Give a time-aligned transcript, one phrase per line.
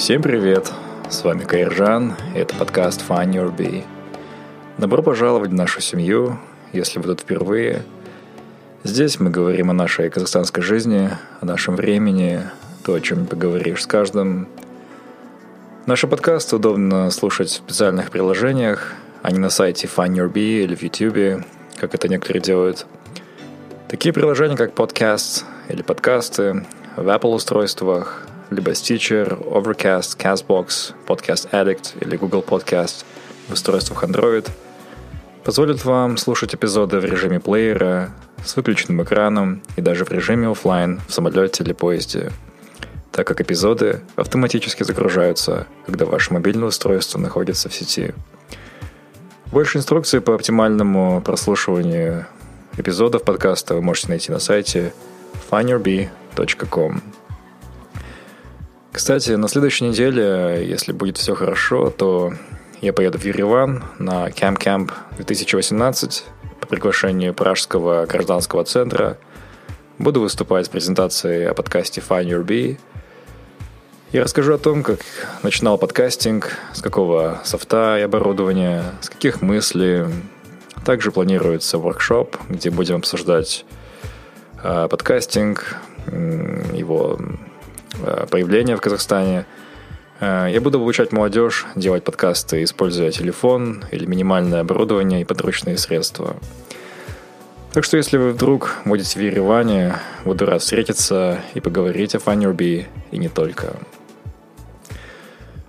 [0.00, 0.72] Всем привет!
[1.10, 3.84] С вами Кайржан, и это подкаст Find Your Bee.
[4.78, 6.40] Добро пожаловать в нашу семью,
[6.72, 7.82] если вы тут впервые.
[8.82, 11.10] Здесь мы говорим о нашей казахстанской жизни,
[11.42, 12.40] о нашем времени,
[12.82, 14.48] то, о чем поговоришь с каждым.
[15.84, 20.74] Наши подкасты удобно слушать в специальных приложениях, а не на сайте Find Your Bee или
[20.74, 21.44] в YouTube,
[21.76, 22.86] как это некоторые делают.
[23.86, 26.64] Такие приложения, как Podcast или подкасты,
[26.96, 33.04] в Apple устройствах, либо Stitcher, Overcast, CastBox, Podcast Addict или Google Podcast
[33.48, 34.48] в устройствах Android
[35.44, 38.10] позволят вам слушать эпизоды в режиме плеера
[38.44, 42.30] с выключенным экраном и даже в режиме офлайн в самолете или поезде,
[43.12, 48.14] так как эпизоды автоматически загружаются, когда ваше мобильное устройство находится в сети.
[49.46, 52.26] Больше инструкций по оптимальному прослушиванию
[52.76, 54.92] эпизодов подкаста вы можете найти на сайте
[55.50, 57.19] findyourb.com.
[58.92, 62.32] Кстати, на следующей неделе, если будет все хорошо, то
[62.80, 66.24] я поеду в Ереван на Camp Camp 2018
[66.60, 69.16] по приглашению Пражского гражданского центра.
[69.98, 72.78] Буду выступать с презентацией о подкасте Find Your Bee.
[74.10, 74.98] Я расскажу о том, как
[75.44, 80.06] начинал подкастинг, с какого софта и оборудования, с каких мыслей.
[80.84, 83.64] Также планируется воркшоп, где будем обсуждать
[84.64, 85.76] э, подкастинг,
[86.74, 87.20] его
[88.30, 89.46] появления в Казахстане.
[90.20, 96.36] Э, я буду обучать молодежь делать подкасты, используя телефон или минимальное оборудование и подручные средства.
[97.72, 99.94] Так что если вы вдруг будете в Ереване,
[100.24, 103.76] буду рад встретиться и поговорить о Фаннерби и не только.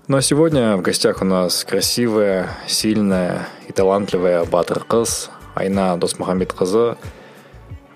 [0.08, 6.52] Ну а сегодня в гостях у нас красивая, сильная и талантливая Батыр Кыз, Айна Досмухаммед
[6.54, 6.98] Кызы.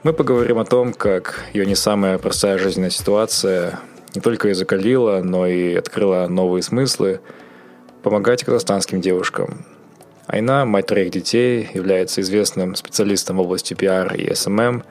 [0.03, 3.79] Мы поговорим о том, как ее не самая простая жизненная ситуация
[4.15, 7.19] не только и закалила, но и открыла новые смыслы
[8.03, 9.65] помогать казахстанским девушкам.
[10.27, 14.83] Айна, мать троих детей, является известным специалистом в области пиар и SMM.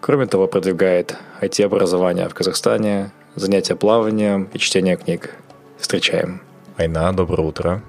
[0.00, 5.34] Кроме того, продвигает IT-образование в Казахстане, занятия плаванием и чтение книг.
[5.78, 6.40] Встречаем.
[6.76, 7.82] Айна, доброе утро.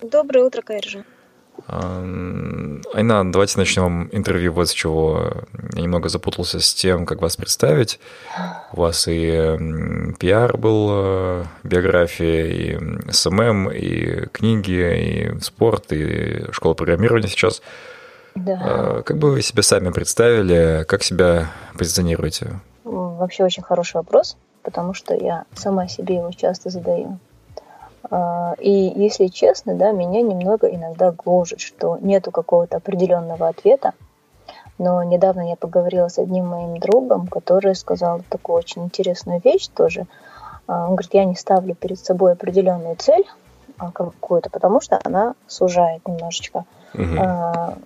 [0.00, 1.04] Доброе утро, Кайржа.
[1.68, 5.32] Айна, давайте начнем интервью вот с чего.
[5.74, 8.00] Я немного запутался с тем, как вас представить.
[8.72, 16.74] У вас и пиар был, э, биография, и SMM, и книги, и спорт, и школа
[16.74, 17.62] программирования сейчас.
[18.34, 18.60] Да.
[18.62, 22.60] А, как бы вы себя сами представили, как себя позиционируете?
[22.84, 27.18] Вообще очень хороший вопрос, потому что я сама себе его часто задаю.
[28.10, 33.92] А, и если честно, да, меня немного иногда гложет, что нету какого-то определенного ответа.
[34.78, 40.06] Но недавно я поговорила с одним моим другом, который сказал такую очень интересную вещь тоже.
[40.66, 43.24] А, он говорит, я не ставлю перед собой определенную цель
[43.78, 46.64] а, какую-то, потому что она сужает немножечко
[46.94, 47.02] угу.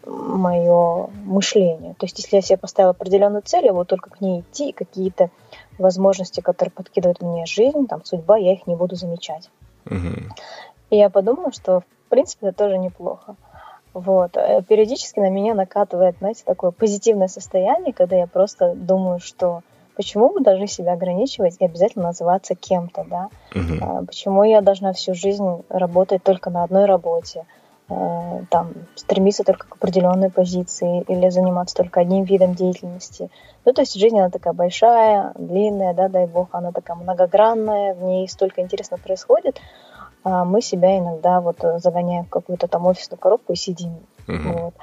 [0.07, 1.95] мое мышление.
[1.95, 4.73] То есть, если я себе поставила определенную цель, я буду только к ней идти, и
[4.73, 5.31] какие-то
[5.79, 9.51] возможности, которые подкидывает мне жизнь, там, судьба, я их не буду замечать.
[10.91, 13.37] И я подумала, что, в принципе, это тоже неплохо.
[13.93, 14.37] Вот.
[14.37, 19.63] Э, периодически на меня накатывает, знаете, такое позитивное состояние, когда я просто думаю, что
[19.97, 23.29] почему мы должны себя ограничивать и обязательно называться кем-то, да?
[23.55, 24.05] Uh-huh.
[24.07, 27.47] Почему я должна всю жизнь работать только на одной работе,
[27.89, 33.31] там, стремиться только к определенной позиции или заниматься только одним видом деятельности.
[33.65, 38.03] Ну, то есть жизнь, она такая большая, длинная, да, дай бог, она такая многогранная, в
[38.03, 39.61] ней столько интересно происходит,
[40.25, 43.95] а мы себя иногда вот загоняем в какую-то там офисную коробку и сидим.
[44.27, 44.59] Угу.
[44.59, 44.75] Вот.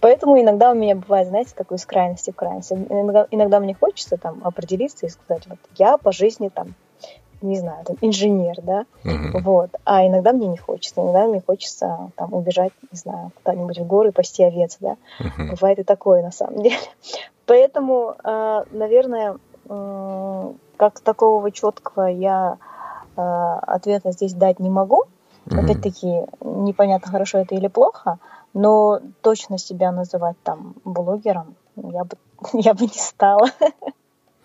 [0.00, 2.74] Поэтому иногда у меня бывает, знаете, такой из крайности в крайности.
[2.74, 6.74] Иногда, иногда мне хочется там определиться и сказать, вот я по жизни там
[7.42, 9.40] не знаю, там, инженер, да, uh-huh.
[9.42, 9.70] вот.
[9.84, 14.12] А иногда мне не хочется, иногда мне хочется там убежать, не знаю, куда-нибудь в горы
[14.12, 14.96] пасти овец, да.
[15.20, 15.50] Uh-huh.
[15.50, 16.76] Бывает и такое на самом деле.
[17.46, 19.36] Поэтому, э, наверное,
[20.76, 22.58] как такого четкого я
[23.16, 25.04] э, ответа здесь дать не могу.
[25.46, 25.64] Mm-hmm.
[25.64, 28.18] Опять-таки, непонятно, хорошо это или плохо,
[28.54, 32.16] но точно себя называть там блогером я бы,
[32.52, 33.48] я бы не стала.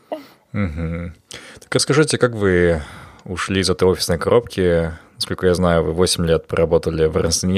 [0.58, 1.12] Угу.
[1.60, 2.82] Так расскажите, как вы
[3.26, 4.92] ушли из этой офисной коробки?
[5.16, 7.50] Насколько я знаю, вы 8 лет проработали в Эрнстен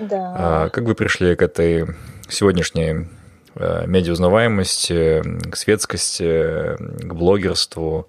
[0.00, 0.34] Да.
[0.36, 1.86] А как вы пришли к этой
[2.28, 3.06] сегодняшней
[3.54, 8.08] э, медиаузнаваемости, к светскости, к блогерству?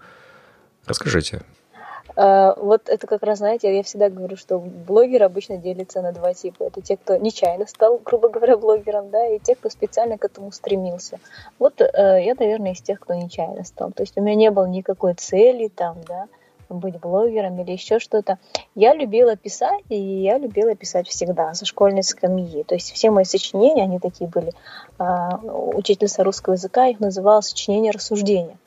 [0.85, 1.41] Расскажите.
[2.23, 6.35] А, вот это как раз, знаете, я всегда говорю, что блогеры обычно делятся на два
[6.35, 6.65] типа.
[6.65, 10.51] Это те, кто нечаянно стал, грубо говоря, блогером, да, и те, кто специально к этому
[10.51, 11.19] стремился.
[11.57, 11.87] Вот э,
[12.23, 13.91] я, наверное, из тех, кто нечаянно стал.
[13.91, 16.27] То есть у меня не было никакой цели там, да,
[16.69, 18.37] быть блогером или еще что-то.
[18.75, 22.61] Я любила писать, и я любила писать всегда, со школьной скамьи.
[22.63, 24.53] То есть все мои сочинения, они такие были.
[24.99, 25.37] Э,
[25.73, 28.57] учительница русского языка их называла сочинения рассуждения.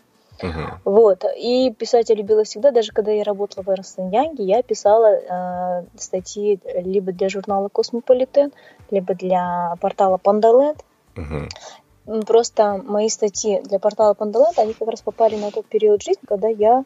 [0.42, 0.78] Uh-huh.
[0.84, 1.24] Вот.
[1.36, 5.14] И писать я любила всегда, даже когда я работала в Ernst & Young е, я писала
[5.14, 8.52] э, статьи либо для журнала Космополитен,
[8.90, 10.84] либо для портала Пандаленд.
[11.14, 12.24] Uh-huh.
[12.26, 16.48] Просто мои статьи для портала Пандаленд, они как раз попали на тот период жизни, когда
[16.48, 16.84] я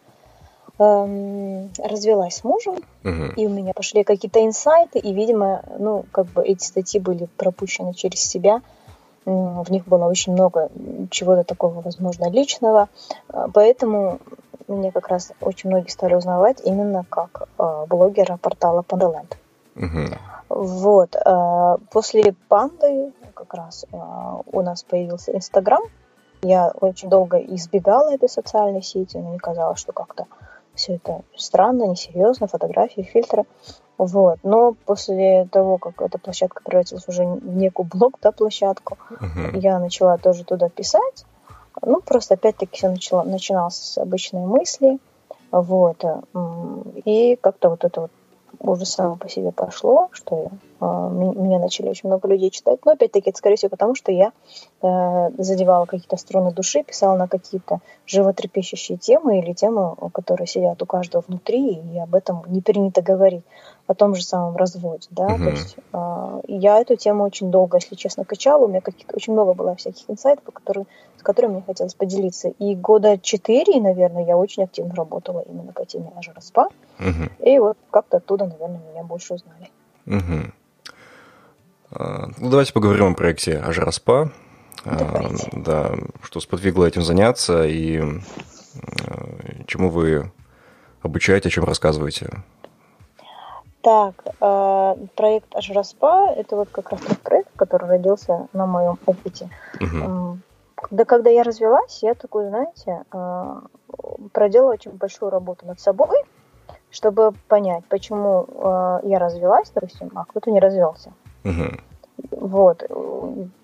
[0.78, 3.34] эм, развелась с мужем, uh-huh.
[3.34, 7.94] и у меня пошли какие-то инсайты, и, видимо, ну, как бы эти статьи были пропущены
[7.94, 8.60] через себя
[9.28, 10.70] в них было очень много
[11.10, 12.88] чего-то такого, возможно, личного.
[13.28, 14.20] А, поэтому
[14.66, 19.34] мне как раз очень многие стали узнавать именно как э, блогера портала Pandaland.
[19.76, 20.18] Угу.
[20.48, 21.16] Вот.
[21.16, 25.82] Э, после Панды как раз у нас появился Инстаграм.
[26.42, 30.26] Я очень долго избегала этой социальной сети, мне казалось, что как-то
[30.78, 33.44] все это странно, несерьезно, фотографии, фильтры.
[33.98, 34.38] Вот.
[34.44, 39.58] Но после того, как эта площадка превратилась уже в некую блог, да, площадку, uh-huh.
[39.58, 41.24] я начала тоже туда писать.
[41.82, 44.98] Ну, просто опять-таки все начало, начиналось с обычной мысли.
[45.50, 46.04] Вот.
[47.04, 48.10] И как-то вот это вот
[48.60, 50.50] уже само по себе пошло, что
[50.80, 52.80] э, меня начали очень много людей читать.
[52.84, 54.32] Но опять-таки это, скорее всего, потому что я
[54.82, 60.86] э, задевала какие-то струны души, писала на какие-то животрепещущие темы или темы, которые сидят у
[60.86, 63.44] каждого внутри, и об этом не принято говорить
[63.88, 65.44] о том же самом разводе, да, угу.
[65.44, 69.32] то есть э, я эту тему очень долго, если честно, качала, у меня каких очень
[69.32, 70.86] много было всяких инсайтов, которые,
[71.18, 75.84] с которыми мне хотелось поделиться, и года четыре, наверное, я очень активно работала именно по
[75.84, 76.68] теме Ажираспа,
[76.98, 77.44] угу.
[77.44, 79.70] и вот как-то оттуда, наверное, меня больше узнали.
[80.06, 80.52] Угу.
[81.90, 84.30] Ну, давайте поговорим о проекте Ажираспа,
[84.84, 85.50] Давайте.
[85.52, 85.92] да,
[86.22, 88.02] что сподвигло этим заняться и
[89.66, 90.30] чему вы
[91.02, 92.30] обучаете, о чем рассказываете?
[93.80, 99.48] Так, э, проект Ажраспа– это вот как раз тот проект, который родился на моем опыте.
[99.80, 100.38] Угу.
[100.80, 103.60] Когда, когда я развелась, я такой, знаете, э,
[104.32, 106.24] проделала очень большую работу над собой,
[106.90, 111.12] чтобы понять, почему э, я развелась, допустим, а кто-то не развелся.
[111.44, 112.38] Угу.
[112.46, 112.84] Вот.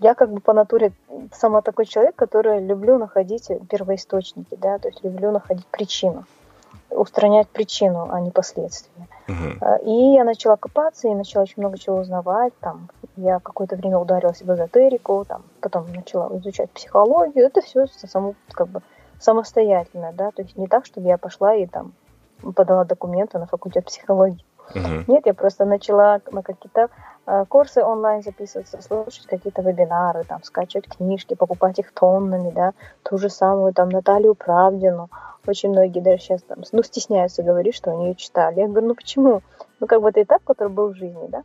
[0.00, 0.92] Я как бы по натуре
[1.32, 6.24] сама такой человек, который люблю находить первоисточники, да, то есть люблю находить причину
[6.94, 9.08] устранять причину, а не последствия.
[9.26, 9.84] Uh-huh.
[9.84, 12.52] И я начала копаться и начала очень много чего узнавать.
[12.60, 17.46] Там, я какое-то время ударилась в эзотерику, там, потом начала изучать психологию.
[17.46, 18.82] Это все само, как бы,
[19.20, 21.94] самостоятельно, да, то есть не так, чтобы я пошла и там
[22.54, 24.44] подала документы на факультет психологии.
[24.72, 25.04] Uh-huh.
[25.06, 26.88] Нет, я просто начала на какие-то
[27.26, 33.18] э, курсы онлайн записываться, слушать какие-то вебинары, там, скачивать книжки, покупать их тоннами, да, ту
[33.18, 35.10] же самую там Наталью Правдину,
[35.46, 38.60] очень многие даже сейчас там, ну, стесняются говорить, что они ее читали.
[38.60, 39.42] Я говорю, ну почему?
[39.80, 41.42] Ну, как бы это этап, который был в жизни, да?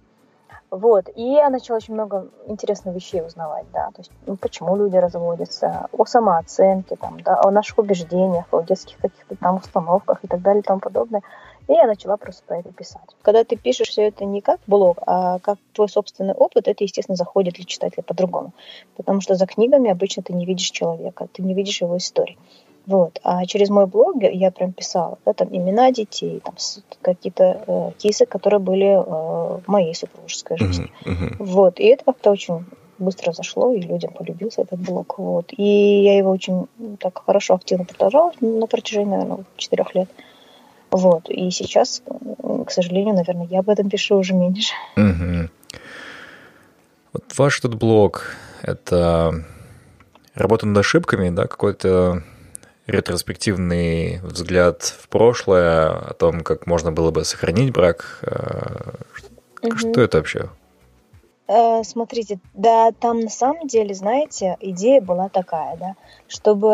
[0.72, 1.10] Вот.
[1.16, 5.88] И я начала очень много интересных вещей узнавать, да, то есть, ну, почему люди разводятся,
[5.92, 10.62] о самооценке, там, да, о наших убеждениях, о детских каких-то там установках и так далее
[10.62, 11.22] и тому подобное.
[11.70, 13.16] И я начала просто про это писать.
[13.22, 17.16] Когда ты пишешь все это не как блог, а как твой собственный опыт, это, естественно,
[17.16, 18.54] заходит для читателя по-другому.
[18.98, 22.40] Потому что за книгами обычно ты не видишь человека, ты не видишь его истории.
[22.88, 23.20] Вот.
[23.24, 26.56] А через мой блог я прям писала, да, там имена детей, там
[27.04, 29.00] какие-то э, кейсы, которые были э,
[29.60, 30.92] в моей супружеской жизни.
[31.06, 31.36] Uh-huh, uh-huh.
[31.38, 31.80] Вот.
[31.80, 32.66] И это как-то очень
[32.98, 35.20] быстро зашло, и людям полюбился этот блог.
[35.20, 35.54] Вот.
[35.56, 36.66] И я его очень
[37.00, 40.10] так хорошо, активно продолжала на протяжении, наверное, четырех лет.
[40.92, 41.30] Вот.
[41.30, 42.02] И сейчас,
[42.66, 44.74] к сожалению, наверное, я об этом пишу уже меньше.
[44.98, 45.50] Угу.
[47.14, 49.44] Вот ваш этот блог— это
[50.36, 52.24] работа над ошибками, да, какой-то
[52.88, 58.24] ретроспективный взгляд в прошлое о том, как можно было бы сохранить брак.
[59.62, 59.78] Угу.
[59.78, 60.50] Что это вообще?
[61.50, 65.96] Э, смотрите, да, там на самом деле, знаете, идея была такая, да,
[66.28, 66.70] чтобы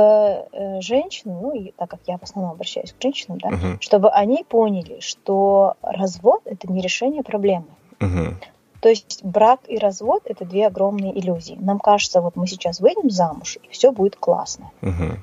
[0.51, 4.09] э, женщины, ну, и так как я в основном обращаюсь к женщинам, да, uh чтобы
[4.09, 7.67] они поняли, что развод это не решение проблемы.
[8.01, 8.33] uh
[8.81, 11.57] То есть брак и развод это две огромные иллюзии.
[11.57, 14.71] Нам кажется, вот мы сейчас выйдем замуж, и все будет классно.
[14.81, 15.17] uh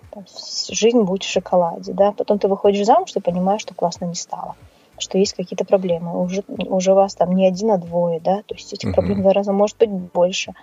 [0.70, 2.12] Жизнь будет в шоколаде, да.
[2.12, 4.56] Потом ты выходишь замуж, ты понимаешь, что классно не стало
[5.02, 6.22] что есть какие-то проблемы.
[6.22, 9.32] Уже, уже вас там не один, а двое, да, то есть этих проблем в два
[9.32, 10.54] раза может быть больше.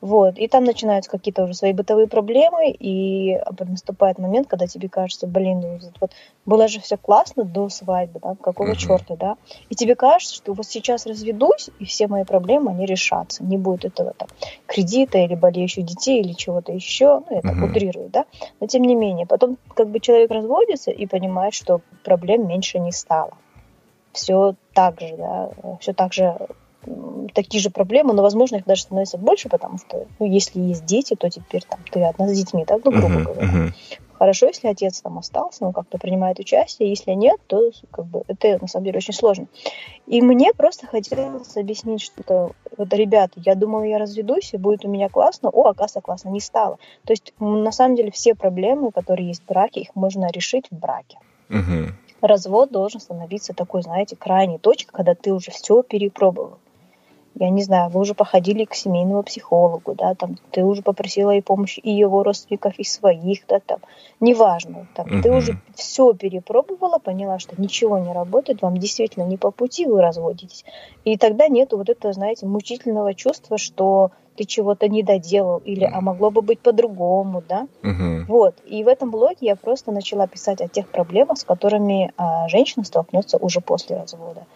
[0.00, 0.38] Вот.
[0.38, 5.60] И там начинаются какие-то уже свои бытовые проблемы, и наступает момент, когда тебе кажется, блин,
[5.60, 6.12] ну, вот
[6.46, 8.76] было же все классно до свадьбы, да, какого uh-huh.
[8.76, 9.36] черта, да,
[9.68, 13.84] и тебе кажется, что вот сейчас разведусь, и все мои проблемы, они решатся, не будет
[13.84, 14.28] этого там
[14.66, 17.70] кредита или болеющих детей или чего-то еще, ну, это uh-huh.
[17.70, 18.24] утрирую, да,
[18.60, 22.92] но тем не менее, потом как бы человек разводится и понимает, что проблем меньше не
[22.92, 23.32] стало
[24.12, 25.50] все так же, да,
[25.80, 26.36] все так же
[27.34, 31.14] такие же проблемы, но, возможно, их даже становится больше, потому что, ну, если есть дети,
[31.14, 33.46] то теперь там ты одна с детьми, так, ну, грубо uh-huh, говоря.
[33.46, 33.72] Uh-huh.
[34.14, 38.58] Хорошо, если отец там остался, он как-то принимает участие, если нет, то как бы это
[38.60, 39.46] на самом деле очень сложно.
[40.06, 44.88] И мне просто хотелось объяснить, что вот, ребята, я думала, я разведусь, и будет у
[44.88, 46.78] меня классно, о, оказывается, классно не стало.
[47.04, 50.76] То есть, на самом деле, все проблемы, которые есть в браке, их можно решить в
[50.76, 51.18] браке.
[51.48, 56.58] Uh-huh развод должен становиться такой, знаете, крайней точкой, когда ты уже все перепробовал.
[57.40, 61.40] Я не знаю, вы уже походили к семейному психологу, да, там, ты уже попросила и
[61.40, 63.78] помощи и его родственников, и своих, да, там,
[64.18, 65.22] неважно, там, uh-huh.
[65.22, 70.02] ты уже все перепробовала, поняла, что ничего не работает, вам действительно не по пути, вы
[70.02, 70.64] разводитесь.
[71.04, 76.00] И тогда нету вот этого, знаете, мучительного чувства, что ты чего-то не доделал, или а
[76.00, 77.68] могло бы быть по-другому, да.
[77.82, 78.24] Uh-huh.
[78.26, 78.56] Вот.
[78.66, 82.84] И в этом блоге я просто начала писать о тех проблемах, с которыми а, женщина
[82.84, 84.46] столкнется уже после развода.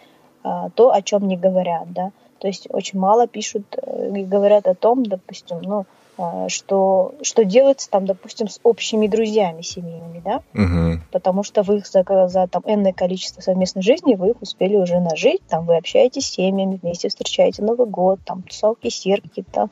[0.43, 2.11] А, то, о чем не говорят, да.
[2.43, 5.85] То есть очень мало пишут э, и говорят о том, допустим, ну,
[6.17, 11.01] а, что, что делается там, допустим, с общими друзьями семейными, да, угу.
[11.13, 14.99] потому что вы их за, за там энное количество совместной жизни вы их успели уже
[14.99, 19.69] нажить, там вы общаетесь с семьями, вместе встречаете Новый год, там тусовки, серки, там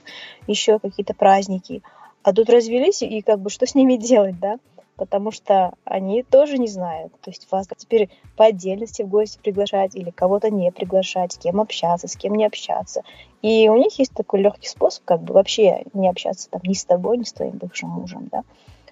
[0.47, 1.83] еще какие-то праздники,
[2.23, 4.59] а тут развелись и как бы что с ними делать, да,
[5.01, 7.12] потому что они тоже не знают.
[7.22, 11.60] То есть вас теперь по отдельности в гости приглашать или кого-то не приглашать, с кем
[11.60, 13.01] общаться, с кем не общаться.
[13.41, 16.86] И у них есть такой легкий способ, как бы вообще не общаться там ни с
[16.86, 18.43] тобой, ни с твоим бывшим мужем, да.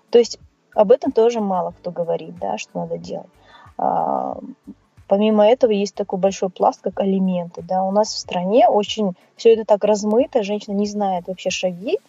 [0.10, 0.40] То есть
[0.74, 3.30] об этом тоже мало кто говорит, да, что надо делать.
[3.78, 4.40] А,
[5.08, 7.84] помимо этого есть такой большой пласт, как алименты, да.
[7.84, 12.00] У нас в стране очень все это так размыто, женщина не знает вообще шаги,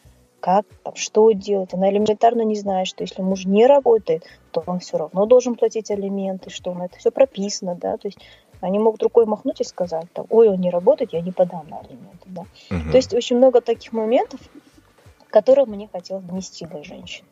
[0.41, 1.75] как, там, что делать.
[1.75, 5.91] Она элементарно не знает, что если муж не работает, то он все равно должен платить
[5.91, 8.19] алименты, что на это все прописано, да, то есть
[8.61, 11.79] они могут рукой махнуть и сказать, там, ой, он не работает, я не подам на
[11.79, 12.43] алименты, да.
[12.71, 12.91] Угу.
[12.91, 14.41] То есть очень много таких моментов,
[15.31, 17.25] которые мне хотелось донести до женщин.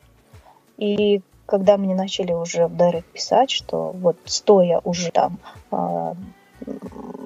[0.77, 5.39] И когда мне начали уже в Дайрект писать, что вот стоя уже там
[5.71, 6.15] а,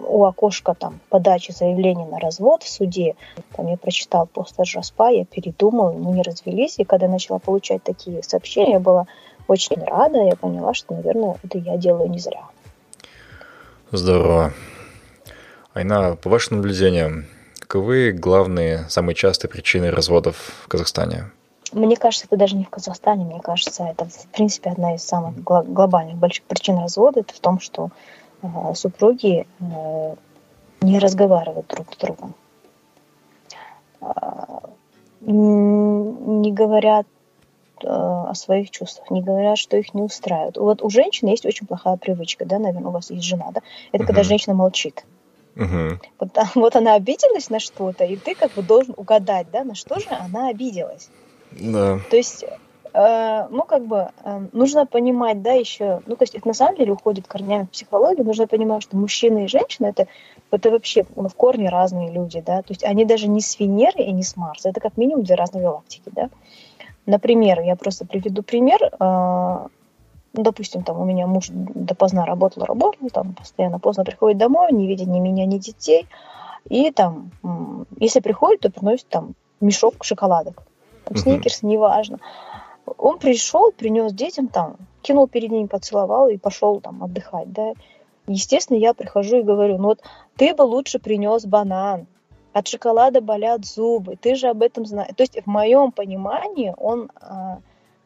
[0.06, 3.16] у окошка там подачи заявления на развод в суде,
[3.56, 7.82] там я прочитал пост Распа, я передумал, мы не развелись, и когда я начала получать
[7.82, 9.06] такие сообщения, я была
[9.48, 12.42] очень рада, я поняла, что, наверное, это я делаю не зря.
[13.90, 14.52] Здорово.
[15.74, 17.26] Айна, по вашим наблюдениям,
[17.58, 21.30] каковы главные, самые частые причины разводов в Казахстане?
[21.72, 25.42] Мне кажется, это даже не в Казахстане, мне кажется, это, в принципе, одна из самых
[25.42, 27.90] глобальных больших причин развода, это в том, что
[28.74, 30.14] супруги э,
[30.80, 32.34] не разговаривают друг с другом,
[34.00, 34.62] а,
[35.20, 37.06] не говорят
[37.82, 40.56] э, о своих чувствах, не говорят, что их не устраивает.
[40.56, 43.60] Вот у женщин есть очень плохая привычка, да, наверное, у вас есть жена, да,
[43.92, 44.06] это uh-huh.
[44.06, 45.04] когда женщина молчит.
[45.54, 45.98] Uh-huh.
[46.18, 50.00] Вот, вот она обиделась на что-то, и ты как бы должен угадать, да, на что
[50.00, 51.08] же она обиделась.
[51.52, 52.00] Да.
[52.10, 52.44] То есть
[52.94, 56.76] Э, ну, как бы, э, нужно понимать, да, еще, ну, то есть это на самом
[56.76, 60.08] деле уходит корнями в психологию, нужно понимать, что мужчина и женщина это,
[60.50, 64.02] это вообще ну, в корне разные люди, да, то есть они даже не с Венеры
[64.02, 66.28] и не с Марса, это как минимум две разные галактики, да.
[67.06, 73.08] Например, я просто приведу пример, э, ну, допустим, там у меня муж допоздна работал, работал,
[73.08, 76.06] там постоянно поздно приходит домой, не видит ни меня, ни детей,
[76.68, 77.30] и там,
[77.98, 80.62] если приходит, то приносит там мешок шоколадок,
[81.04, 82.18] там, сникерс, неважно.
[82.86, 87.72] Он пришел, принес детям там, кинул перед ними, поцеловал и пошел там отдыхать, да.
[88.26, 90.00] Естественно, я прихожу и говорю, ну вот
[90.36, 92.06] ты бы лучше принес банан,
[92.52, 95.12] от шоколада болят зубы, ты же об этом знаешь.
[95.16, 97.58] То есть в моем понимании он, а,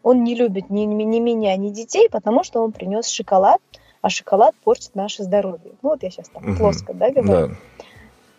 [0.03, 3.61] он не любит ни, ни меня, ни детей, потому что он принес шоколад,
[4.03, 5.73] а шоколад портит наше здоровье.
[5.83, 6.57] Ну, вот я сейчас там угу.
[6.57, 7.49] плоско, да, говорю.
[7.49, 7.55] Да.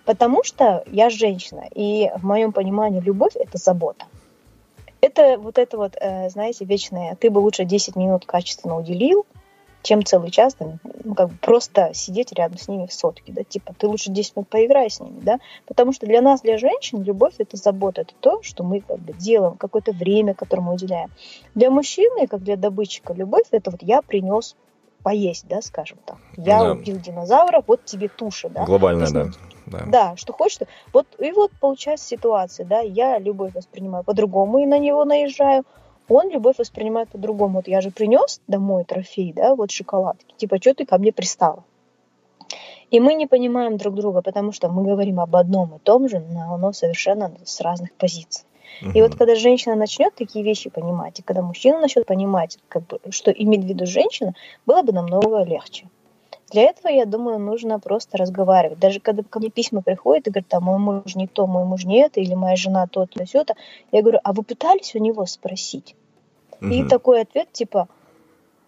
[0.06, 4.06] Потому что я женщина, и в моем понимании любовь– это забота.
[5.02, 9.26] Это вот это вот, э, знаете, вечное, ты бы лучше 10 минут качественно уделил,
[9.84, 13.74] чем целый час ну, как бы просто сидеть рядом с ними в сотке, да, типа
[13.78, 17.36] ты лучше 10 минут поиграй с ними, да, потому что для нас, для женщин, любовь–
[17.38, 21.12] это забота, это то, что мы как бы делаем, какое-то время, которое мы уделяем.
[21.56, 24.56] Для мужчины, как для добытчика, любовь– это вот я принес
[25.04, 26.18] поесть, да, скажем так.
[26.36, 26.72] Я да.
[26.74, 28.66] убил динозавра, вот тебе туша, да.
[28.66, 29.28] Глобальная, да.
[29.68, 29.84] Да.
[29.88, 30.60] да, что хочешь.
[30.94, 35.64] Вот и вот получается ситуация, да, я любовь воспринимаю по-другому и на него наезжаю,
[36.10, 37.56] он любовь воспринимает по-другому.
[37.56, 40.34] Вот я же принес домой трофей, да, вот шоколадки.
[40.38, 41.64] Типа, что ты ко мне пристала?
[42.90, 46.20] И мы не понимаем друг друга, потому что мы говорим об одном и том же,
[46.20, 48.46] но оно совершенно с разных позиций.
[48.82, 48.92] Угу.
[48.92, 53.00] И вот когда женщина начнет такие вещи понимать, и когда мужчина начнет понимать, как бы,
[53.10, 54.34] что имеет в виду женщина,
[54.66, 55.90] было бы намного легче.
[56.50, 58.80] Для этого, я думаю, нужно просто разговаривать.
[58.80, 61.84] Даже когда ко мне письма приходят и говорят, там, мой муж не то, мой муж
[61.84, 63.56] не это, или моя жена то-то, все-то,
[63.92, 65.96] я говорю, а вы пытались у него спросить?
[66.62, 66.70] Угу.
[66.70, 67.90] И такой ответ типа,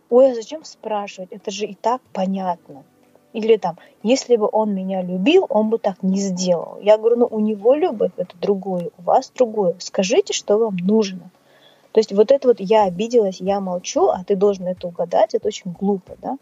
[0.10, 1.32] ой, а зачем спрашивать?
[1.32, 2.84] Это же и так понятно.
[3.32, 6.80] Или там, если бы он меня любил, он бы так не сделал.
[6.82, 9.76] Я говорю, ну у него любовь это другое, у вас другое.
[9.80, 11.30] Скажите, что вам нужно.
[11.92, 15.48] То есть вот это вот я обиделась, я молчу, а ты должен это угадать, это
[15.48, 16.38] очень глупо, да.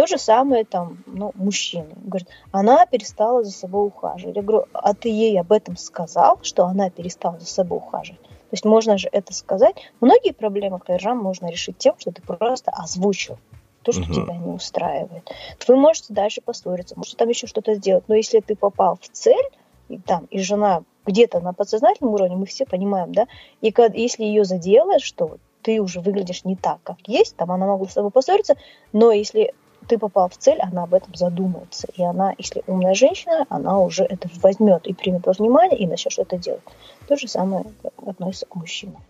[0.00, 1.90] То же самое там, ну, мужчины.
[1.94, 4.34] Говорит, она перестала за собой ухаживать.
[4.34, 8.22] Я говорю, а ты ей об этом сказал, что она перестала за собой ухаживать?
[8.22, 9.76] То есть можно же это сказать.
[10.00, 13.36] Многие проблемы, Кайржан, можно решить тем, что ты просто озвучил
[13.82, 14.14] то, что угу.
[14.14, 15.30] тебя не устраивает.
[15.68, 18.04] Вы можете дальше поссориться, можете там еще что-то сделать.
[18.08, 19.50] Но если ты попал в цель,
[19.90, 23.26] и там, и жена где-то на подсознательном уровне, мы все понимаем, да,
[23.60, 27.66] и когда, если ее задело, что ты уже выглядишь не так, как есть, там она
[27.66, 28.56] могла с тобой поссориться,
[28.94, 29.52] но если
[29.86, 31.88] ты попал в цель, она об этом задумается.
[31.94, 36.12] И она, если умная женщина, она уже это возьмет и примет во внимание и начнет
[36.12, 36.62] что-то делать.
[37.08, 37.64] То же самое
[38.06, 39.02] относится к мужчинам.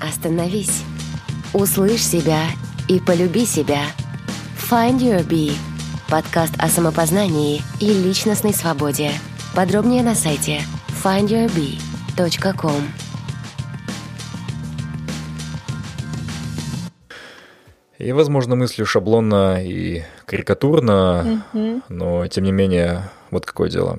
[0.00, 0.82] Остановись.
[1.54, 2.42] Услышь себя
[2.88, 3.82] и полюби себя.
[4.70, 5.52] Find Your Bee.
[6.10, 9.10] Подкаст о самопознании и личностной свободе.
[9.54, 10.60] Подробнее на сайте
[11.02, 13.07] findyourbee.com.
[17.98, 21.82] И, возможно, мыслю шаблонно и карикатурно, mm-hmm.
[21.88, 23.98] но, тем не менее, вот какое дело.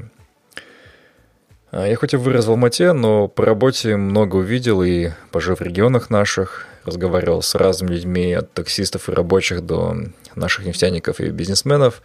[1.72, 5.64] А, я хоть и вырос в Алмате, но по работе много увидел и, пожив в
[5.64, 9.98] регионах наших, разговаривал с разными людьми, от таксистов и рабочих до
[10.34, 12.02] наших нефтяников и бизнесменов.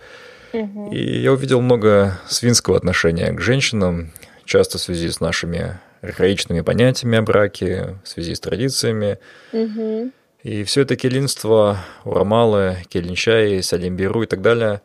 [0.52, 0.94] Mm-hmm.
[0.94, 4.10] И я увидел много свинского отношения к женщинам,
[4.44, 9.18] часто в связи с нашими архаичными понятиями о браке, в связи с традициями.
[9.52, 10.10] Mm-hmm.
[10.44, 14.82] И все это келинство, Урамалы, Келинчай, Салимбиру и так далее,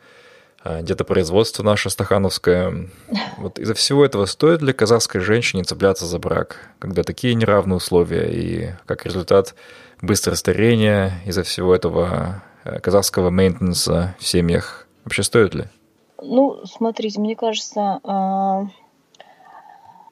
[0.63, 2.89] а, где-то производство наше стахановское.
[3.37, 8.29] Вот из-за всего этого стоит ли казахской женщине цепляться за брак, когда такие неравные условия
[8.31, 9.53] и как результат
[10.01, 14.87] быстрое старение из-за всего этого э, казахского мейнтенса в семьях?
[15.03, 15.65] Вообще стоит ли?
[16.21, 18.67] Ну, смотрите, мне кажется, а,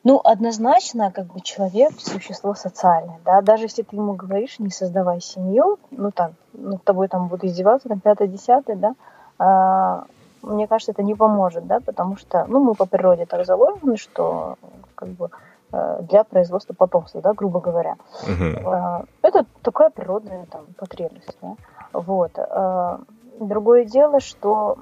[0.08, 5.20] ну, однозначно, как бы человек– существо социальное, да, даже если ты ему говоришь, не создавай
[5.20, 8.96] семью, ну, там, над тобой там будут издеваться, там, пятое, десятое, да,
[9.38, 10.06] а,
[10.44, 14.56] мне кажется, это не поможет, да, потому что, ну, мы по природе так заложены, что,
[14.96, 15.30] как бы,
[15.74, 17.98] э, для производства потомства, да, грубо говоря.
[18.24, 19.06] Uh-huh.
[19.22, 21.56] Это такая природная там потребность, да.
[21.92, 22.32] Вот.
[22.38, 23.02] А,
[23.42, 24.78] другое дело, что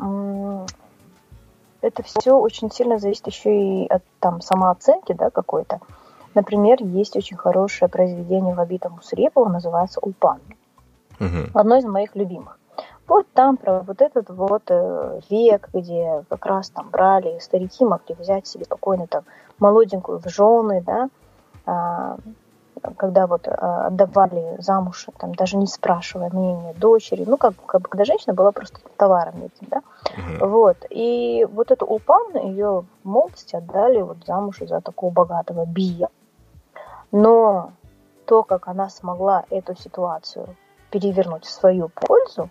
[1.86, 5.80] это все очень сильно зависит еще и от там, самооценки да, какой-то.
[6.34, 10.40] Например, есть очень хорошее произведение Вабита Мусрепова, называется «Ульпан».
[11.20, 11.52] Угу.
[11.54, 12.60] Одно из моих любимых.
[13.08, 18.16] Вот там про вот этот вот э, век, где как раз там брали, старики могли
[18.16, 19.24] взять себе спокойно там
[19.60, 21.10] молоденькую в жены, да,
[21.66, 22.18] а,
[22.98, 27.90] когда вот а, отдавали замуж, там, даже не спрашивая мнения дочери, ну, как, как бы,
[27.90, 30.48] когда женщина была просто товаром этим, да, uh-huh.
[30.48, 36.10] вот, и вот эту Улпан, ее в молодости отдали вот замуж за такого богатого бия,
[37.12, 37.72] но
[38.26, 40.56] то, как она смогла эту ситуацию
[40.90, 42.50] перевернуть в свою пользу,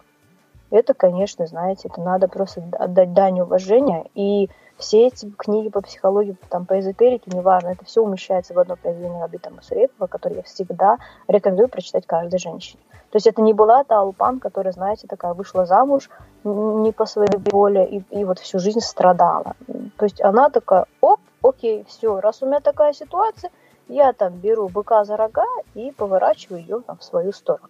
[0.70, 6.36] это, конечно, знаете, это надо просто отдать дань уважения и все эти книги по психологии,
[6.50, 10.98] там, по эзотерике, неважно, это все умещается в одно произведение Рабита Масурепова, которое я всегда
[11.28, 12.82] рекомендую прочитать каждой женщине.
[13.10, 16.10] То есть это не была та Алпан, которая, знаете, такая вышла замуж
[16.42, 19.54] не по своей воле и, и вот всю жизнь страдала.
[19.96, 23.50] То есть она такая, оп, окей, все, раз у меня такая ситуация,
[23.86, 27.68] я там беру быка за рога и поворачиваю ее там, в свою сторону.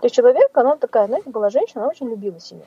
[0.00, 2.64] То есть человек, она такая, знаете, была женщина, она очень любила себя.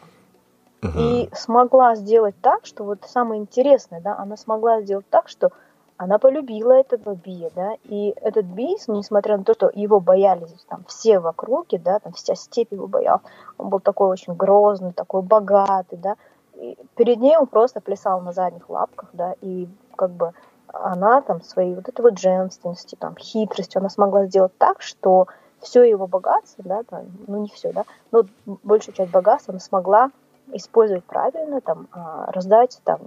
[0.82, 0.92] Uh-huh.
[0.96, 5.52] И смогла сделать так, что вот самое интересное, да, она смогла сделать так, что
[5.98, 10.86] она полюбила этого бия, да, и этот бий, несмотря на то, что его боялись там
[10.88, 13.24] все в округе, да, там вся степь его боялась,
[13.58, 16.16] он был такой очень грозный, такой богатый, да,
[16.54, 20.34] и перед ней он просто плясал на задних лапках, да, и как бы
[20.68, 25.28] она там своей вот этой вот женственностью, там, хитростью, она смогла сделать так, что
[25.60, 30.12] все его богатство, да, там, ну не все, да, но большую часть богатства она смогла
[30.54, 33.00] использовать правильно, там, а, раздать там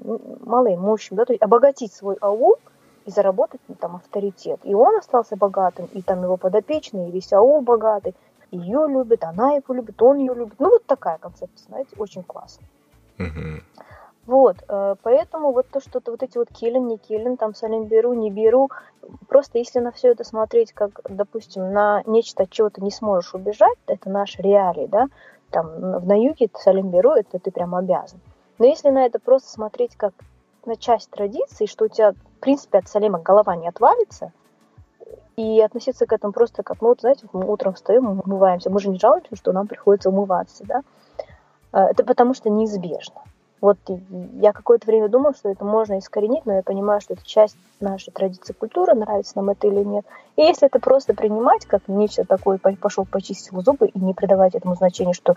[0.44, 2.56] малоимущим, да, то есть обогатить свой аул
[3.06, 4.60] и заработать ну, там авторитет.
[4.64, 8.14] И он остался богатым, и там его подопечный, и весь аул богатый,
[8.50, 10.54] ее любит, она его любит, он ее любит.
[10.58, 12.66] Ну, вот такая концепция, знаете, очень классно.
[13.18, 13.62] Mm-hmm.
[14.26, 18.12] Вот, э, поэтому вот то, что-то вот эти вот киллин, не киллин, там салим беру,
[18.12, 18.70] не беру,
[19.28, 23.34] просто если на все это смотреть, как, допустим, на нечто, от чего ты не сможешь
[23.34, 25.08] убежать, это наш реалии, да,
[25.50, 28.20] там в юге салим беру, это ты прям обязан.
[28.58, 30.12] Но если на это просто смотреть как
[30.66, 34.32] на часть традиции, что у тебя, в принципе, от салима голова не отвалится,
[35.36, 38.80] и относиться к этому просто как, ну вот, знаете, мы утром встаем, мы умываемся, мы
[38.80, 40.82] же не жалуемся, что нам приходится умываться, да,
[41.72, 43.22] э, это потому что неизбежно.
[43.60, 43.78] Вот
[44.40, 48.10] я какое-то время думала, что это можно искоренить, но я понимаю, что это часть нашей
[48.10, 50.06] традиции культуры, нравится нам это или нет.
[50.36, 54.76] И если это просто принимать как нечто такое, пошел почистил зубы и не придавать этому
[54.76, 55.34] значения, что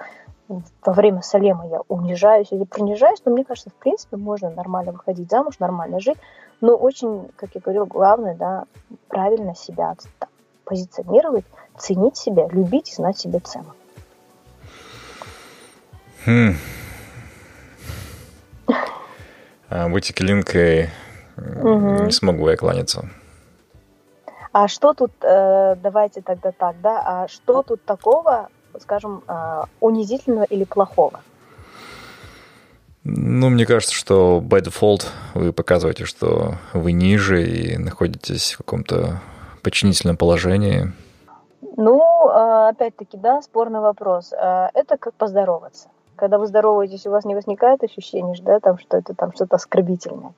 [0.47, 5.29] во время салема я унижаюсь или принижаюсь, то мне кажется, в принципе, можно нормально выходить
[5.29, 6.17] замуж, нормально жить,
[6.61, 8.65] но очень, как я говорю, главное, да,
[9.09, 9.95] правильно себя
[10.63, 11.45] позиционировать,
[11.77, 13.73] ценить себя, любить и знать себе цену.
[19.69, 20.89] А, быть Линкой
[21.37, 22.03] угу.
[22.03, 23.09] не смогу я кланяться.
[24.51, 28.49] А что тут, э, давайте тогда так, да, а что тут такого,
[28.79, 31.21] скажем, э, унизительного или плохого?
[33.03, 39.21] Ну, мне кажется, что by default вы показываете, что вы ниже и находитесь в каком-то
[39.63, 40.93] подчинительном положении.
[41.75, 44.31] Ну, э, опять-таки, да, спорный вопрос.
[44.31, 49.13] Это как поздороваться когда вы здороваетесь, у вас не возникает ощущение, да, там, что это
[49.13, 50.33] там что-то оскорбительное.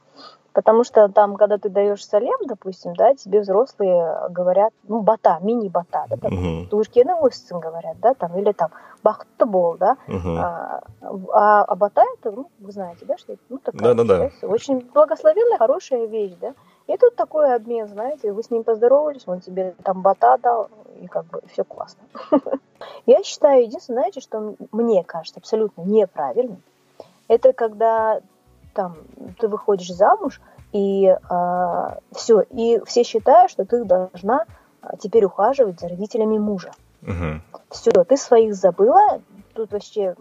[0.56, 6.06] Потому что там, когда ты даешь салем, допустим, да, тебе взрослые говорят, ну, бата, мини-бата,
[6.10, 6.68] да, там, uh-huh.
[6.68, 7.14] тушкены
[7.60, 8.70] говорят, да, там, или там,
[9.04, 10.38] бахтабол, да, uh-huh.
[10.38, 10.82] а,
[11.34, 14.48] а, а бата это, ну, вы знаете, да, что это, ну, такая, да, да, да.
[14.48, 16.54] очень благословенная, хорошая вещь, да,
[16.88, 20.70] и тут такой обмен, знаете, вы с ним поздоровались, он тебе там бата дал,
[21.02, 22.04] и как бы все классно.
[23.06, 26.62] Я считаю, единственное, знаете, что мне кажется абсолютно неправильным,
[27.28, 28.22] это когда
[28.74, 28.98] там
[29.40, 30.42] ты выходишь замуж,
[30.74, 34.46] и э, а, все, и все считают, что ты должна
[34.82, 36.72] а, теперь ухаживать за родителями мужа.
[37.02, 37.62] Угу.
[37.70, 39.22] Все, ты своих забыла,
[39.54, 40.16] тут вообще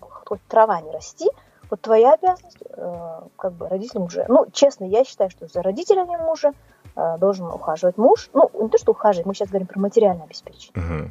[0.00, 1.28] хоть трава не расти,
[1.70, 4.26] вот твоя обязанность, э, как бы родителям мужа.
[4.28, 6.52] Ну, честно, я считаю, что за родителями мужа
[6.94, 8.30] э, должен ухаживать муж.
[8.32, 10.72] Ну, не то, что ухаживать, мы сейчас говорим про материальное обеспечение.
[10.76, 11.10] Угу.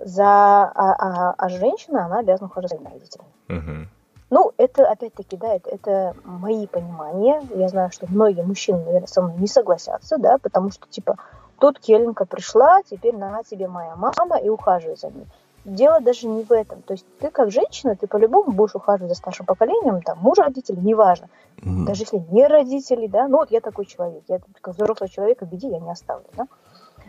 [0.00, 3.30] За, а, а, а женщина, она обязана ухаживать за родителями.
[3.48, 3.88] Угу.
[4.30, 7.42] Ну, это, опять-таки, да, это, это мои понимания.
[7.54, 11.16] Я знаю, что многие мужчины, наверное, со мной не согласятся, да, потому что, типа,
[11.60, 15.26] тут Келенка пришла, теперь на тебе моя мама и ухаживай за ней
[15.64, 16.82] дело даже не в этом.
[16.82, 20.78] То есть ты как женщина, ты по-любому будешь ухаживать за старшим поколением, там, муж, родители,
[20.78, 21.28] неважно.
[21.58, 21.84] Mm-hmm.
[21.86, 25.46] Даже если не родители, да, ну вот я такой человек, я как взрослый человек, в
[25.46, 26.46] беде я не оставлю, да.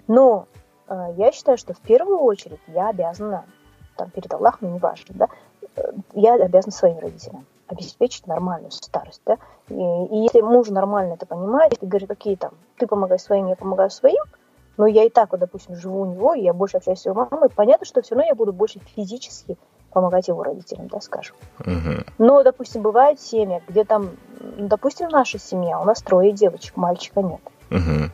[0.08, 0.48] Но
[1.18, 3.46] я считаю, что в первую очередь я обязана,
[3.96, 5.28] там, перед Аллахом, неважно, да,
[5.76, 9.38] э, я обязана своим родителям обеспечить нормальную старость, да.
[9.70, 13.56] И, и если муж нормально это понимает, и говорит, какие там, ты помогай своим, я
[13.56, 14.24] помогаю своим,
[14.78, 17.28] но я и так, вот, допустим, живу у него, и я больше общаюсь с его
[17.30, 19.58] мамой, понятно, что все равно я буду больше физически
[19.92, 21.36] помогать его родителям, да, скажем.
[21.60, 22.04] Угу.
[22.18, 24.12] Но, допустим, бывают семьи, где там,
[24.58, 27.42] допустим, наша семья, у нас трое девочек, мальчика нет.
[27.72, 28.12] Угу.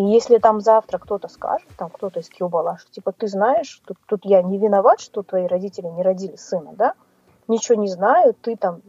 [0.00, 3.98] И если там завтра кто-то скажет, там кто-то из Киубала, что типа ты знаешь, тут,
[4.06, 6.94] тут я не виноват, что твои родители не родили сына, да,
[7.48, 8.80] ничего не знаю, ты там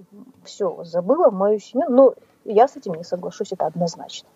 [0.45, 4.30] все забыла мою семью, ну, я с этим не соглашусь, это однозначно.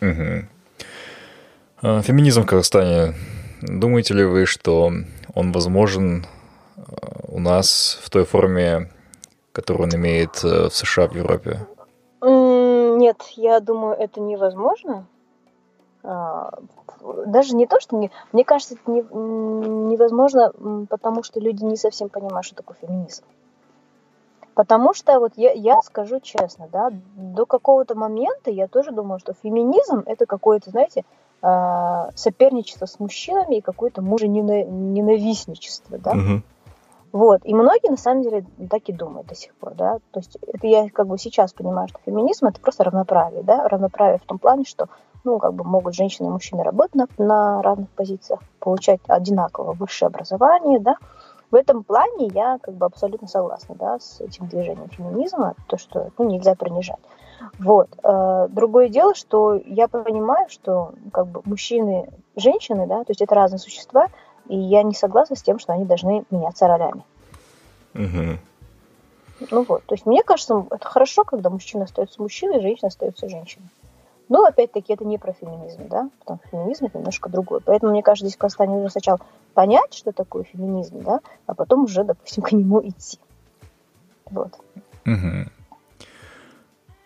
[0.00, 2.02] Угу.
[2.02, 3.14] Феминизм в Казахстане.
[3.60, 4.90] Думаете ли вы, что
[5.36, 6.26] он возможен
[6.76, 6.80] а,
[7.28, 8.90] у нас в той форме,
[9.52, 11.64] которую он имеет э, в США, в Европе?
[12.22, 15.06] Нет, я думаю, это невозможно.
[16.04, 16.50] А,
[17.26, 18.10] даже не то, что мне...
[18.32, 20.52] Мне кажется, это невозможно,
[20.88, 23.24] потому что люди не совсем понимают, что такое феминизм.
[24.54, 29.32] Потому что вот я, я скажу честно, да, до какого-то момента я тоже думала, что
[29.32, 31.04] феминизм это какое-то, знаете,
[31.42, 36.10] э, соперничество с мужчинами и какое-то мужененавистничество, да.
[36.10, 36.42] Угу.
[37.12, 37.40] Вот.
[37.44, 39.98] И многие, на самом деле, так и думают до сих пор, да.
[40.10, 43.68] То есть это я как бы сейчас понимаю, что феминизм– это просто равноправие, да.
[43.68, 44.88] Равноправие в том плане, что
[45.24, 50.78] ну, как бы могут женщины и мужчины работать на, равных позициях, получать одинаково высшее образование,
[50.80, 50.96] да.
[51.50, 56.10] В этом плане я как бы абсолютно согласна, да, с этим движением феминизма, то, что
[56.16, 56.98] ну, нельзя принижать.
[57.58, 57.88] Вот.
[58.02, 63.34] Э, другое дело, что я понимаю, что как бы мужчины, женщины, да, то есть это
[63.34, 64.08] разные существа,
[64.48, 67.04] и я не согласна с тем, что они должны меняться ролями.
[67.94, 68.38] Угу.
[69.50, 73.68] Ну вот, то есть мне кажется, это хорошо, когда мужчина остается мужчиной, женщина остается женщиной.
[74.32, 77.60] Но, опять-таки, это не про феминизм, да, потому что феминизм это немножко другое.
[77.62, 79.20] Поэтому, мне кажется, здесь просто нужно сначала
[79.52, 83.18] понять, что такое феминизм, да, а потом уже, допустим, к нему идти.
[84.30, 84.54] Вот.
[85.04, 85.50] Угу.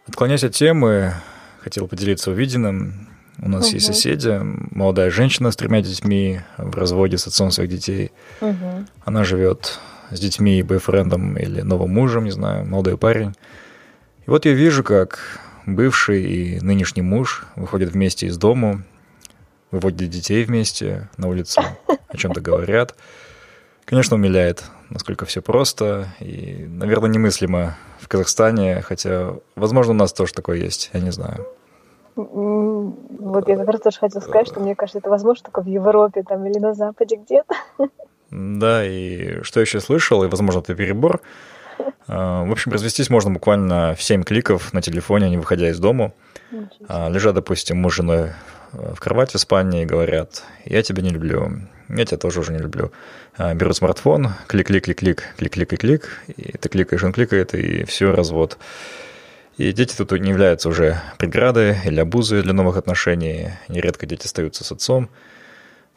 [0.06, 1.14] Отклоняясь от темы,
[1.58, 3.08] хотел поделиться увиденным.
[3.42, 3.74] У нас угу.
[3.74, 8.12] есть соседи, молодая женщина с тремя детьми в разводе с отцом своих детей.
[8.40, 8.84] Угу.
[9.04, 9.80] Она живет
[10.12, 13.34] с детьми и бойфрендом или новым мужем, не знаю, молодой парень.
[14.28, 18.82] И вот я вижу, как бывший и нынешний муж выходят вместе из дома,
[19.70, 21.60] выводят детей вместе на улицу,
[22.08, 22.94] о чем-то говорят.
[23.84, 30.32] Конечно, умиляет, насколько все просто и, наверное, немыслимо в Казахстане, хотя, возможно, у нас тоже
[30.32, 31.46] такое есть, я не знаю.
[32.16, 36.46] Вот я раз тоже хотела сказать, что мне кажется, это возможно только в Европе там
[36.46, 37.54] или на Западе где-то.
[38.30, 41.20] Да, и что еще слышал, и, возможно, это перебор,
[42.06, 46.12] в общем, развестись можно буквально в 7 кликов на телефоне, не выходя из дома.
[46.88, 48.30] А, лежа, допустим, муж с женой
[48.72, 51.50] э, в кровати в спальне и говорят, я тебя не люблю,
[51.88, 52.92] я тебя тоже уже не люблю.
[53.36, 58.58] А, берут смартфон, клик-клик-клик-клик, клик-клик-клик-клик, и ты кликаешь, он кликает, и все, развод.
[59.56, 63.50] И дети тут не являются уже преградой или обузой для новых отношений.
[63.68, 65.08] Нередко дети остаются с отцом.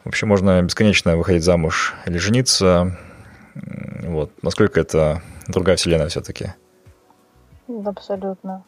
[0.02, 2.96] В общем, можно бесконечно выходить замуж или жениться.
[3.54, 4.32] Вот.
[4.42, 6.46] Насколько это другая вселенная все-таки.
[7.84, 8.64] Абсолютно.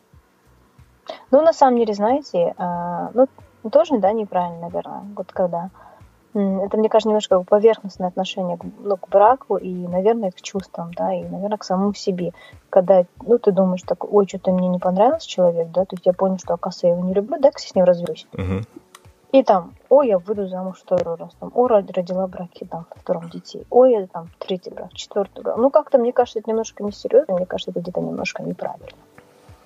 [1.31, 3.27] Ну, на самом деле, знаете, а, ну,
[3.71, 5.71] тоже, да, неправильно, наверное, вот когда.
[6.35, 11.13] Это, мне кажется, немножко поверхностное отношение к, ну, к браку и, наверное, к чувствам, да,
[11.13, 12.33] и, наверное, к самому себе.
[12.71, 16.15] Когда, ну, ты думаешь, так, ой, что-то мне не понравился человек, да, то есть я
[16.15, 18.27] понял, что, оказывается, я его не люблю, дай-ка с ним развлюсь.
[18.33, 18.63] Угу.
[19.33, 23.67] И там, ой, я выйду замуж второй раз, там, о, родила браки, там, втором детей,
[23.71, 25.57] ой, я там, третий брак, четвертый брак.
[25.57, 28.99] Ну, как-то, мне кажется, это немножко несерьезно, мне кажется, это где-то немножко неправильно.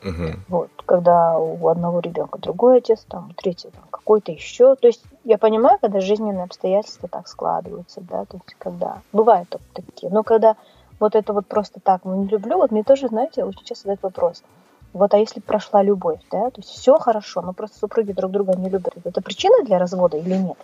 [0.05, 0.39] Угу.
[0.49, 4.77] Вот, когда у одного ребенка другой отец, там, третий там, какой-то еще.
[4.77, 10.13] То есть я понимаю, когда жизненные обстоятельства так складываются, да, то есть когда бывают такие,
[10.13, 10.55] но когда
[11.01, 14.03] вот это вот просто так, ну, не люблю, вот мне тоже, знаете, очень часто задают
[14.05, 14.45] вопрос–
[14.97, 18.57] вот, а если прошла любовь, да, то есть все хорошо, но просто супруги друг друга
[18.57, 20.57] не любят, это причина для развода или нет?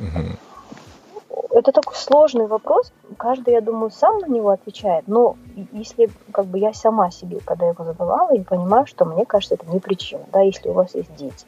[0.00, 1.50] Угу.
[1.50, 2.92] Это такой сложный вопрос.
[3.18, 5.06] Каждый, я думаю, сам на него отвечает.
[5.06, 5.36] Но
[5.72, 9.66] если как бы я сама себе, когда его задавала, я понимаю, что мне кажется, это
[9.66, 11.46] не причина, да, если у вас есть дети.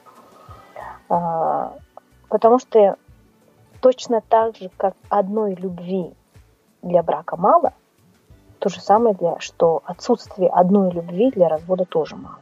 [1.08, 1.72] А,
[2.28, 2.96] потому что
[3.80, 6.12] точно так же, как одной любви
[6.82, 7.72] для брака мало–
[8.58, 12.38] то же самое, для, что отсутствие одной любви для развода тоже мало.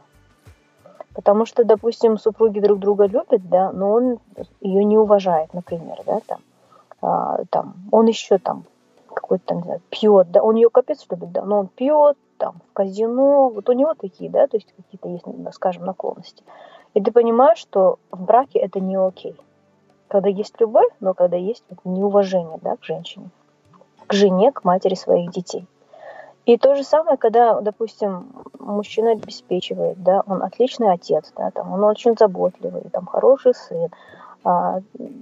[1.13, 4.19] Потому что, допустим, супруги друг друга любят, да, но он
[4.59, 6.39] ее не уважает, например, да, там,
[7.01, 8.65] а, там он еще там
[9.13, 12.55] какой-то там, не знаю, пьет, да, он ее капец любит, да, но он пьет, там,
[12.69, 16.43] в казино, вот у него такие, да, то есть какие-то есть, скажем, наклонности.
[16.93, 19.35] И ты понимаешь, что в браке это не окей.
[20.07, 23.29] Когда есть любовь, но когда есть неуважение, да, к женщине,
[24.07, 25.65] к жене, к матери своих детей.
[26.45, 28.27] И то же самое, когда, допустим,
[28.59, 33.89] мужчина обеспечивает, да, он отличный отец, да, там, он очень заботливый, там, хороший сын,
[34.43, 34.81] а,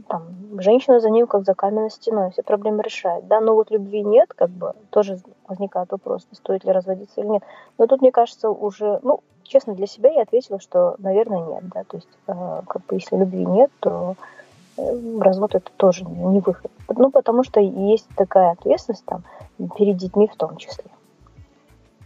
[0.09, 0.23] там,
[0.59, 4.33] женщина за ним как за каменной стеной, все проблемы решает, да, но вот любви нет,
[4.36, 7.43] как бы, тоже возникает вопрос, стоит ли разводиться или нет.
[7.77, 11.86] Но тут, мне кажется, уже, ну, честно, для себя я ответила, что, наверное, нет, да,
[11.86, 14.15] то есть, э, как бы, если любви нет, то
[14.77, 16.69] э, развод это тоже не выход.
[16.89, 19.23] Ну, потому что есть такая ответственность там
[19.77, 20.83] перед детьми в том числе.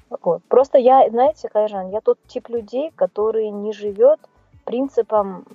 [0.09, 0.43] Вот.
[0.45, 4.19] Просто я, знаете, Кайжан, я тот тип людей, который не живет
[4.63, 5.45] принципом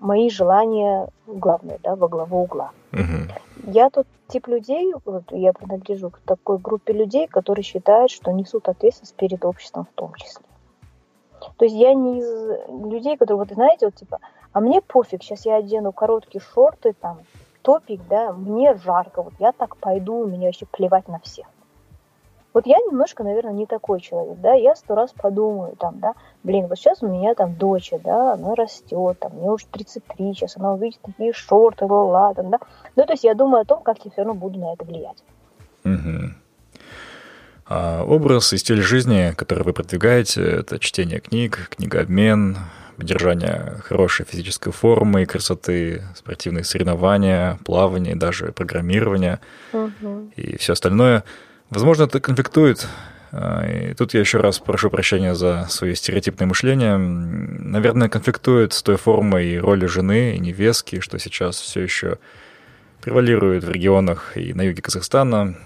[0.00, 2.72] мои желания главное, да, во главу угла.
[2.92, 3.72] Угу.
[3.72, 8.68] Я тот тип людей, вот, я принадлежу к такой группе людей, которые считают, что несут
[8.68, 10.44] ответственность перед обществом в том числе.
[11.56, 14.18] То есть я не из людей, которые, вот знаете, вот типа,
[14.52, 17.18] а мне пофиг, сейчас я одену короткие шорты, там,
[17.62, 21.46] топик, да, мне жарко, вот я так пойду, у меня вообще плевать на всех.
[22.58, 26.66] Вот я немножко, наверное, не такой человек, да, я сто раз подумаю, там, да, блин,
[26.66, 30.74] вот сейчас у меня там дочь, да, она растет, там, мне уже 33, сейчас она
[30.74, 32.58] увидит такие шорты, ла там, да.
[32.96, 35.22] Ну, то есть я думаю о том, как я все равно буду на это влиять.
[35.84, 36.34] Угу.
[37.68, 42.56] А образ и стиль жизни, который вы продвигаете, это чтение книг, книгообмен,
[42.96, 49.38] поддержание хорошей физической формы и красоты, спортивные соревнования, плавание, даже программирование
[49.72, 50.32] угу.
[50.34, 51.22] и все остальное.
[51.70, 52.86] Возможно, это конфликтует.
[53.30, 56.96] А, и тут я еще раз прошу прощения за свое стереотипное мышление.
[56.96, 62.18] Наверное, конфликтует с той формой и ролью жены и невестки, что сейчас все еще
[63.02, 65.56] превалирует в регионах и на юге Казахстана.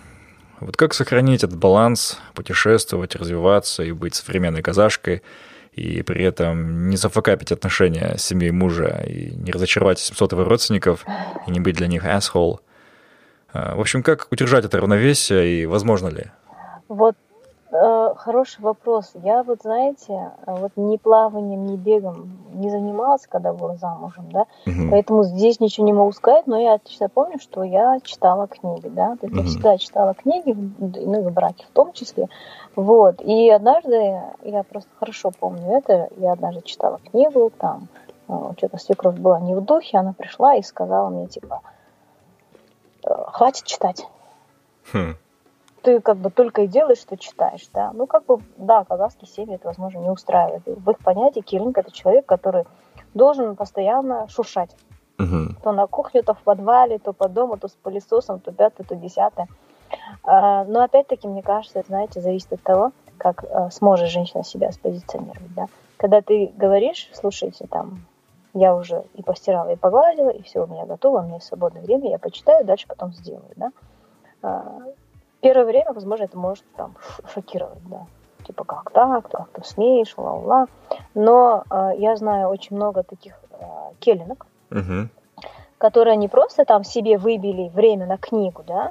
[0.60, 5.22] Вот как сохранить этот баланс, путешествовать, развиваться и быть современной казашкой,
[5.72, 11.04] и при этом не зафакапить отношения с семьей мужа и не разочаровать 700 его родственников
[11.46, 12.58] и не быть для них asshole.
[13.52, 16.26] А, в общем, как удержать это равновесие и возможно ли?
[16.88, 17.16] Вот
[17.72, 19.12] Э, хороший вопрос.
[19.14, 24.90] Я вот, знаете, вот ни плаванием, ни бегом не занималась, когда была замужем, да, угу.
[24.90, 29.16] поэтому здесь ничего не могу сказать, но я отлично помню, что я читала книги, да,
[29.16, 29.42] то есть угу.
[29.42, 32.28] я всегда читала книги, ну и в браке в том числе,
[32.76, 37.88] вот, и однажды, я просто хорошо помню это, я однажды читала книгу, там,
[38.28, 41.81] э, что-то свекровь была не в духе, она пришла и сказала мне, типа, «Э,
[43.04, 44.06] хватит читать.
[44.92, 45.14] Хм
[45.82, 47.90] ты как бы только и делаешь, что читаешь, да.
[47.92, 50.62] Ну, как бы, да, казахские семьи это, возможно, не устраивает.
[50.64, 52.64] В их понятии киллинг– это человек, который
[53.14, 54.74] должен постоянно шуршать.
[55.18, 55.56] Угу.
[55.62, 58.94] То на кухне, то в подвале, то по дому, то с пылесосом, то пятое, то
[58.94, 59.48] десятое.
[60.24, 64.72] А, но опять-таки, мне кажется, это, знаете, зависит от того, как а, сможет женщина себя
[64.72, 65.66] спозиционировать, да.
[65.96, 68.04] Когда ты говоришь, слушайте, там,
[68.54, 71.82] я уже и постирала, и погладила, и все у меня готово, у меня есть свободное
[71.82, 73.72] время, я почитаю, дальше потом сделаю, да.
[74.42, 74.78] А,
[75.40, 76.96] первое время, возможно, это может там
[77.32, 78.06] шокировать, да.
[78.44, 80.66] Типа, как так, как ты смеешь, ла-ла.
[81.14, 83.64] Но э, я знаю очень много таких э,
[84.00, 85.08] келлинок, угу.
[85.78, 88.90] которые не просто там себе выбили время на книгу, да,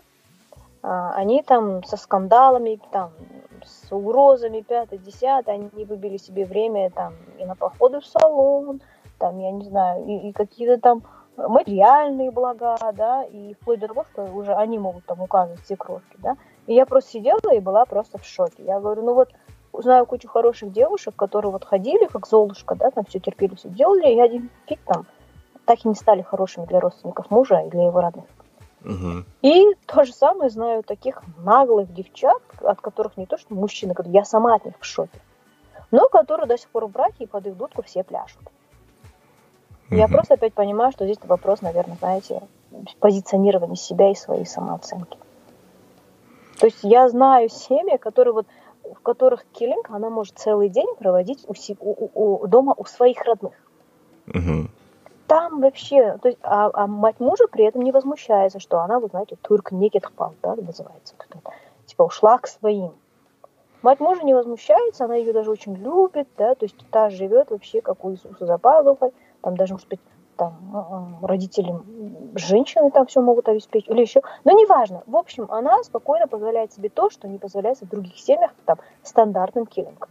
[0.83, 3.11] а, они там со скандалами, там,
[3.63, 8.81] с угрозами, пятое, десятое, они выбили себе время там и на походы в салон,
[9.21, 11.03] там, я не знаю, и, и какие-то там
[11.37, 16.17] материальные блага, да, и вплоть до того, что уже они могут там указывать все крошки,
[16.17, 16.35] да.
[16.65, 18.63] И я просто сидела и была просто в шоке.
[18.63, 19.29] Я говорю, ну вот,
[19.73, 24.11] знаю кучу хороших девушек, которые вот ходили, как Золушка, да, там все терпели, все делали,
[24.11, 25.05] и один фиг там
[25.65, 28.25] так и не стали хорошими для родственников мужа и для его родных.
[28.83, 29.23] Угу.
[29.43, 34.25] И то же самое знаю таких наглых девчат, от которых не то что мужчины, я
[34.25, 35.21] сама от них в шоке,
[35.91, 38.41] но которые до сих пор в браке и под их дудку все пляшут.
[39.91, 39.99] Угу.
[39.99, 42.41] Я просто опять понимаю, что здесь вопрос, наверное, знаете,
[42.99, 45.17] позиционирования себя и своей самооценки.
[46.59, 48.47] То есть я знаю семьи, которые вот
[48.83, 52.09] в которых киллинг она может целый день проводить у, у,
[52.43, 53.53] у, дома у своих родных.
[54.27, 54.67] Угу.
[55.27, 59.07] Там вообще, то есть, а, а мать мужа при этом не возмущается, что она, вы
[59.07, 61.15] знаете, турк некетхпал, да, называется.
[61.85, 62.93] Типа ушла к своим.
[63.81, 67.81] Мать мужа не возмущается, она ее даже очень любит, да, то есть та живет вообще
[67.81, 69.99] как у Иисуса за пазухой, там даже, может быть,
[70.37, 71.85] там а, родителям
[72.35, 75.03] женщины там все могут обеспечить или еще, но неважно.
[75.05, 79.65] В общем, она спокойно позволяет себе то, что не позволяется в других семьях там стандартным
[79.65, 80.09] киллингом.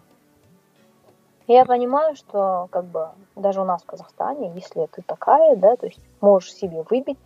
[1.47, 5.87] Я понимаю, что как бы даже у нас в Казахстане, если ты такая, да, то
[5.87, 7.19] есть можешь себе выбить,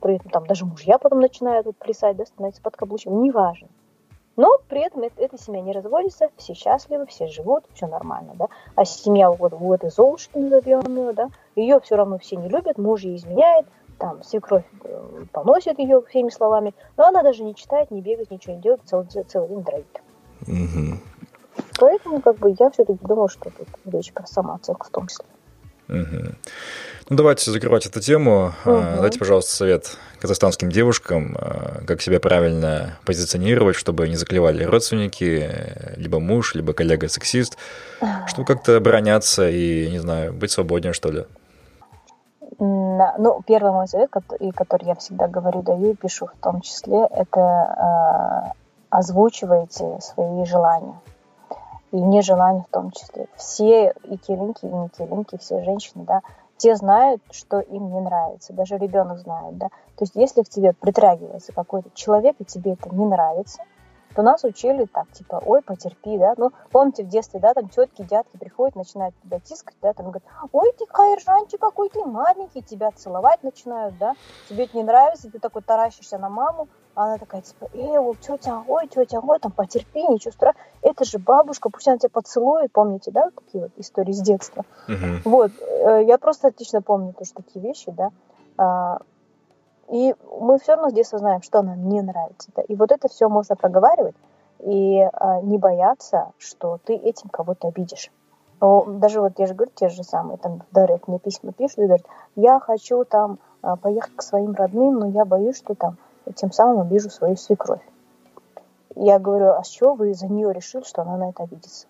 [0.00, 3.68] при этом там даже мужья потом начинают вот плясать, да, становиться под каблучком, неважно.
[4.36, 8.48] Но при этом это, эта семья не разводится, все счастливы, все живут, все нормально, да.
[8.74, 12.76] А семья вот у этой Золушки, назовем ее, да, ее все равно все не любят,
[12.76, 13.66] муж ей изменяет,
[13.98, 18.54] там свекровь э, поносит ее всеми словами, но она даже не читает, не бегает, ничего
[18.54, 20.02] не делает, целый, целый день драйвит.
[20.42, 20.98] Угу.
[21.80, 25.26] Поэтому как бы я все-таки думаю, что тут речь про самооценку в том числе.
[25.88, 26.34] Угу.
[27.08, 28.52] Ну, давайте закрывать эту тему.
[28.64, 29.00] Угу.
[29.00, 35.48] Дайте, пожалуйста, совет казахстанским девушкам, а, как себя правильно позиционировать, чтобы не заклевали родственники,
[35.96, 37.58] либо муж, либо коллега-сексист,
[38.26, 41.24] чтобы как-то обороняться и, не знаю, быть свободнее, что ли.
[42.58, 47.40] Ну, первый мой совет, который я всегда говорю, даю и пишу в том числе, это
[47.40, 48.52] э,
[48.88, 50.94] озвучивайте свои желания
[51.96, 53.26] и нежелания в том числе.
[53.36, 56.20] Все и килинки, и не килинки, все женщины, да,
[56.58, 59.68] те знают, что им не нравится, даже ребенок знает, да.
[59.68, 63.62] То есть если к тебе притрагивается какой-то человек, и тебе это не нравится,
[64.14, 68.02] то нас учили так, типа, ой, потерпи, да, ну, помните в детстве, да, там тетки,
[68.02, 72.90] дядки приходят, начинают тебя тискать, да, там говорят, ой, ты хайржанчик какой ты маленький, тебя
[72.92, 74.14] целовать начинают, да,
[74.48, 78.64] тебе это не нравится, ты такой таращишься на маму, она такая, типа, эй, вот тетя,
[78.66, 80.66] ой, тетя, ой, там, потерпи, ничего страшного.
[80.82, 82.72] Это же бабушка, пусть она тебя поцелует.
[82.72, 84.64] Помните, да, вот такие вот истории с детства?
[84.88, 85.20] Uh-huh.
[85.24, 88.10] Вот, э, я просто отлично помню тоже такие вещи, да.
[88.56, 88.98] А,
[89.88, 92.50] и мы все равно с детства знаем, что нам не нравится.
[92.56, 92.62] Да?
[92.62, 94.16] И вот это все можно проговаривать
[94.60, 98.10] и а, не бояться, что ты этим кого-то обидишь.
[98.60, 101.82] Но даже вот я же говорю, те же самые, там, Дарек мне письма пишут и
[101.82, 105.98] говорят, я хочу там а, поехать к своим родным, но я боюсь, что там
[106.34, 107.82] тем самым обижу свою свекровь.
[108.94, 111.86] Я говорю, а с чего вы за нее решили, что она на это обидится?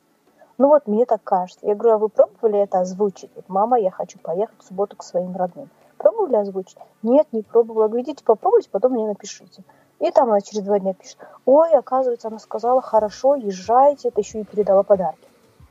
[0.58, 1.66] Ну вот, мне так кажется.
[1.66, 3.30] Я говорю, а вы пробовали это озвучить?
[3.36, 5.68] Вот, мама, я хочу поехать в субботу к своим родным.
[5.98, 6.78] Пробовали озвучить?
[7.02, 7.84] Нет, не пробовала.
[7.84, 9.62] Я говорю, идите попробуйте, потом мне напишите.
[9.98, 14.40] И там она через два дня пишет, ой, оказывается, она сказала, хорошо, езжайте, это еще
[14.40, 15.28] и передала подарки.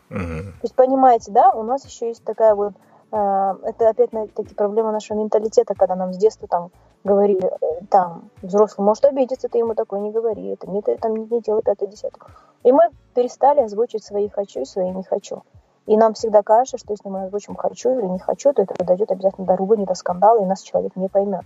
[0.09, 0.18] Угу.
[0.18, 2.74] То есть, понимаете, да, у нас еще есть такая вот,
[3.11, 6.72] э, это опять таки проблема нашего менталитета, когда нам с детства там
[7.06, 11.16] говорили, э, там, взрослый может обидеться, ты ему такое не говори, это не, ты там
[11.16, 12.20] не делай пятое, десятое.
[12.64, 15.43] И мы перестали озвучить свои хочу и свои не хочу.
[15.86, 19.12] И нам всегда кажется, что если мы озвучим хочу или не хочу, то это дойдет
[19.12, 21.45] обязательно до ругани, до скандала, и нас человек не поймет.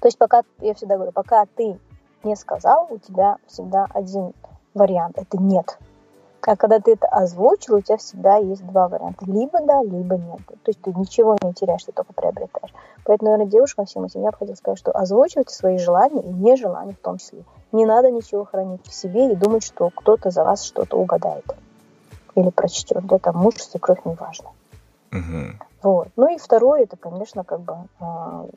[0.00, 1.78] То есть пока, я всегда говорю, пока ты
[2.22, 4.34] не сказал, у тебя всегда один
[4.74, 5.78] вариант, это нет.
[6.42, 9.24] А когда ты это озвучил, у тебя всегда есть два варианта.
[9.26, 10.40] Либо да, либо нет.
[10.46, 12.72] То есть ты ничего не теряешь, ты только приобретаешь.
[13.04, 16.94] Поэтому, наверное, девушкам всем этим я бы хотела сказать, что озвучивайте свои желания и нежелания
[16.94, 17.44] в том числе.
[17.72, 21.44] Не надо ничего хранить в себе и думать, что кто-то за вас что-то угадает.
[22.34, 23.04] Или прочтет.
[23.06, 24.50] Да, там муж, свекровь, неважно.
[25.12, 25.58] Угу.
[25.82, 26.08] Вот.
[26.16, 28.48] Ну и второе, это, конечно, как бы э,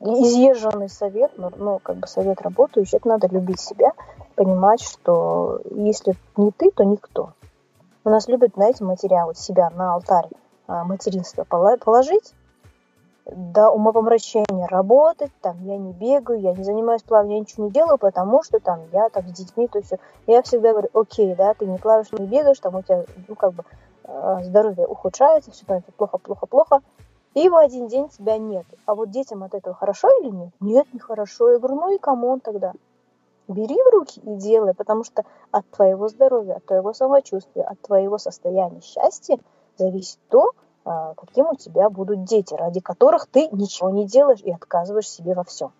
[0.00, 3.92] изъезженный совет, но, но как бы совет работающий, это надо любить себя,
[4.34, 7.32] понимать, что если не ты, то никто.
[8.04, 10.28] У нас любят, знаете, материал себя на алтарь
[10.66, 12.34] а, материнства положить,
[13.26, 17.96] до умопомрачения работать, там, я не бегаю, я не занимаюсь плаванием, я ничего не делаю,
[17.96, 19.92] потому что там я так с детьми, то есть
[20.26, 23.54] я всегда говорю, окей, да, ты не плаваешь, не бегаешь, там у тебя, ну, как
[23.54, 23.64] бы,
[24.04, 26.80] а, здоровье ухудшается, все там плохо, плохо, плохо,
[27.34, 28.66] и в один день тебя нет.
[28.86, 30.50] А вот детям от этого хорошо или нет?
[30.60, 31.50] Нет, не хорошо.
[31.50, 32.72] Я говорю, ну и кому он тогда?
[33.48, 38.18] Бери в руки и делай, потому что от твоего здоровья, от твоего самочувствия, от твоего
[38.18, 39.38] состояния счастья
[39.76, 40.52] зависит то,
[40.84, 45.34] а, каким у тебя будут дети, ради которых ты ничего не делаешь и отказываешь себе
[45.34, 45.72] во всем.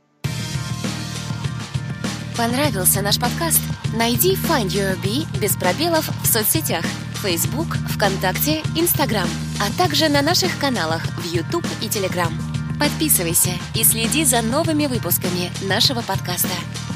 [2.36, 3.60] Понравился наш подкаст?
[3.96, 6.84] Найди Find Your Bee без пробелов в соцсетях
[7.22, 12.30] Facebook, ВКонтакте, Instagram, а также на наших каналах в YouTube и Telegram.
[12.78, 16.93] Подписывайся и следи за новыми выпусками нашего подкаста.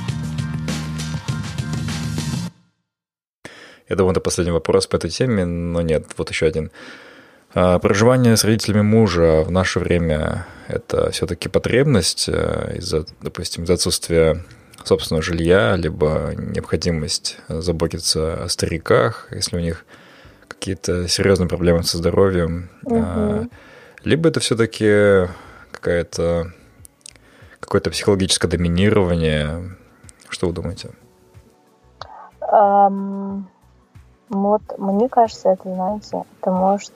[3.88, 6.70] Я думаю, это последний вопрос по этой теме, но нет, вот еще один.
[7.54, 13.70] А, проживание с родителями мужа в наше время– это все-таки потребность э, из-за, допустим, из
[13.70, 14.44] отсутствия
[14.84, 19.86] собственного жилья, либо необходимость заботиться о стариках, если у них
[20.46, 23.48] какие-то серьезные проблемы со здоровьем, угу.
[24.04, 25.28] либо это все-таки
[25.72, 26.52] какая-то
[27.60, 29.76] какое-то психологическое доминирование.
[30.28, 30.90] Что вы думаете?
[32.40, 33.44] Um,
[34.30, 36.92] вот мне кажется, это, знаете, это может,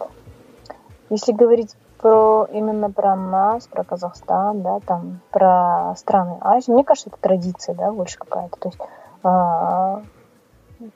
[1.10, 7.10] если говорить про именно про нас, про Казахстан, да, там, про страны Азии, мне кажется,
[7.10, 8.56] это традиция, да, больше какая-то.
[8.58, 8.80] То есть
[9.22, 10.02] а,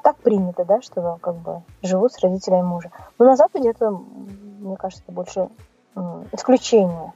[0.03, 2.91] так принято, да, что как бы живут с родителями мужа.
[3.19, 5.49] Но на Западе это, мне кажется, больше
[6.33, 7.13] исключение.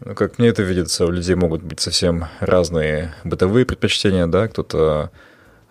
[0.00, 5.10] Ну, как мне это видится, у людей могут быть совсем разные бытовые предпочтения, да, кто-то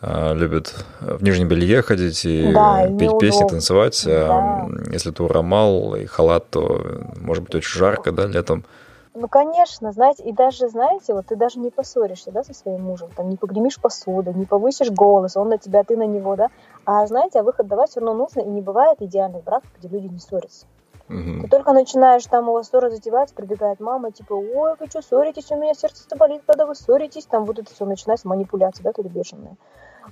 [0.01, 3.19] любит в нижнем белье ходить и да, петь неудобно.
[3.19, 4.03] песни, танцевать.
[4.07, 4.91] А да.
[4.91, 6.81] если ты урамал и халат, то
[7.19, 8.65] может быть очень жарко, да, летом.
[9.13, 13.09] Ну, конечно, знаете, и даже, знаете, вот ты даже не поссоришься, да, со своим мужем,
[13.15, 16.47] там, не погремишь посуду, не повысишь голос, он на тебя, ты на него, да,
[16.85, 20.07] а, знаете, а выход давать все равно нужно, и не бывает идеальных браков, где люди
[20.07, 20.65] не ссорятся.
[21.09, 21.41] Угу.
[21.41, 25.51] Ты только начинаешь, там у вас ссора затевать, прибегает мама, типа, ой, вы что, ссоритесь,
[25.51, 29.09] у меня сердце болит, когда вы ссоритесь, там вот это все начинается, манипуляция, да, ли
[29.09, 29.57] бешеная.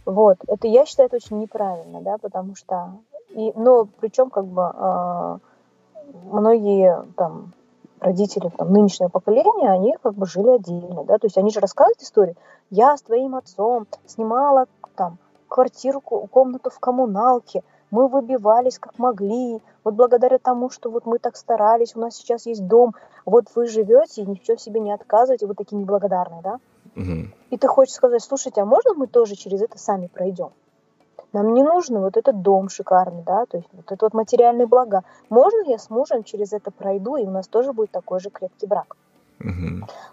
[0.09, 2.93] Вот, это, я считаю, это очень неправильно, да, потому что,
[3.29, 5.37] и, но причем, как бы, э,
[6.31, 7.53] многие, там,
[7.99, 12.01] родители там, нынешнего поколения, они как бы жили отдельно, да, то есть они же рассказывают
[12.01, 12.35] истории.
[12.71, 19.93] Я с твоим отцом снимала там квартиру, комнату в коммуналке, мы выбивались как могли, вот
[19.93, 22.95] благодаря тому, что вот мы так старались, у нас сейчас есть дом,
[23.25, 26.59] вот вы живете и ничего себе не отказываете, вот такие неблагодарные, да?
[26.95, 27.27] Угу.
[27.51, 30.51] И ты хочешь сказать, слушайте, а можно мы тоже через это сами пройдем?
[31.31, 35.03] Нам не нужно вот этот дом шикарный, да, то есть вот это вот материальные блага.
[35.29, 38.65] Можно я с мужем через это пройду, и у нас тоже будет такой же крепкий
[38.65, 38.95] брак?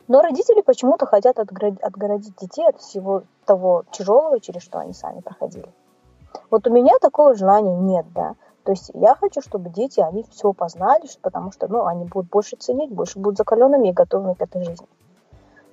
[0.08, 5.68] Но родители почему-то хотят отгородить детей от всего того тяжелого, через что они сами проходили.
[6.50, 8.34] Вот у меня такого желания нет, да.
[8.62, 12.56] То есть я хочу, чтобы дети, они все познали, потому что, ну, они будут больше
[12.56, 14.86] ценить, больше будут закаленными и готовыми к этой жизни.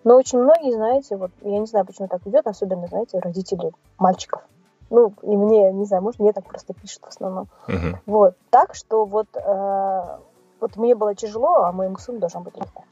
[0.03, 4.41] Но очень многие, знаете, вот, я не знаю, почему так идет, особенно, знаете, родители мальчиков.
[4.89, 7.47] Ну, и мне, не знаю, может, мне так просто пишут в основном.
[7.67, 7.95] Uh-huh.
[8.05, 10.17] Вот, так что вот, э,
[10.59, 12.83] вот мне было тяжело, а моему сыну должно быть легко.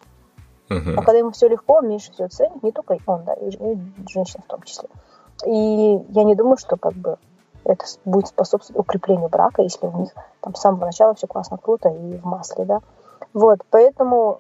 [0.70, 0.94] Uh-huh.
[0.98, 3.78] А когда ему все легко, он меньше всего ценит, не только он, да, и, и
[4.10, 4.90] женщина в том числе.
[5.46, 7.18] И я не думаю, что как бы
[7.66, 11.90] это будет способствовать укреплению брака, если у них там с самого начала все классно, круто
[11.90, 12.80] и в масле, да.
[13.34, 14.40] Вот, поэтому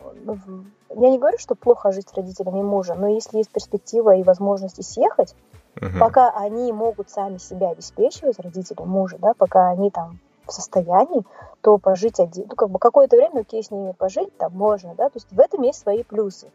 [0.95, 4.81] я не говорю, что плохо жить с родителями мужа, но если есть перспектива и возможности
[4.81, 5.35] съехать,
[5.75, 5.99] угу.
[5.99, 11.23] пока они могут сами себя обеспечивать, родители мужа, да, пока они там в состоянии,
[11.61, 15.09] то пожить один, ну, как бы какое-то время, окей, с ними пожить там можно, да,
[15.09, 16.47] то есть в этом есть свои плюсы.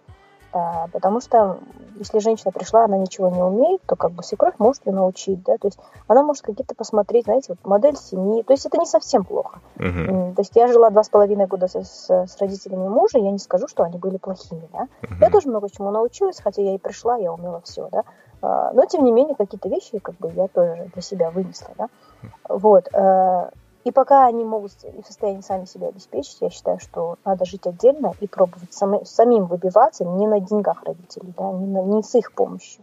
[0.56, 1.58] А, потому что
[1.96, 5.58] если женщина пришла, она ничего не умеет, то как бы свекровь может ее научить, да,
[5.58, 5.78] то есть
[6.08, 9.60] она может какие-то посмотреть, знаете, вот модель семьи, то есть это не совсем плохо.
[9.76, 10.34] Uh-huh.
[10.34, 13.38] То есть я жила два с половиной года с, с, с родителями мужа, я не
[13.38, 14.88] скажу, что они были плохими, да.
[15.02, 15.16] Uh-huh.
[15.20, 18.04] Я тоже много чему научилась, хотя я и пришла, я умела все, да.
[18.40, 21.88] А, но тем не менее какие-то вещи как бы я тоже для себя вынесла, да.
[22.48, 22.88] Вот.
[23.86, 27.68] И пока они могут и в состоянии сами себя обеспечить, я считаю, что надо жить
[27.68, 32.12] отдельно и пробовать сами, самим выбиваться не на деньгах родителей, да, не, на, не с
[32.16, 32.82] их помощью.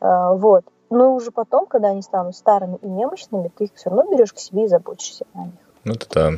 [0.00, 0.66] А, вот.
[0.90, 4.38] Но уже потом, когда они станут старыми и немощными, ты их все равно берешь к
[4.38, 5.54] себе и заботишься о них.
[5.84, 6.32] Ну, это да.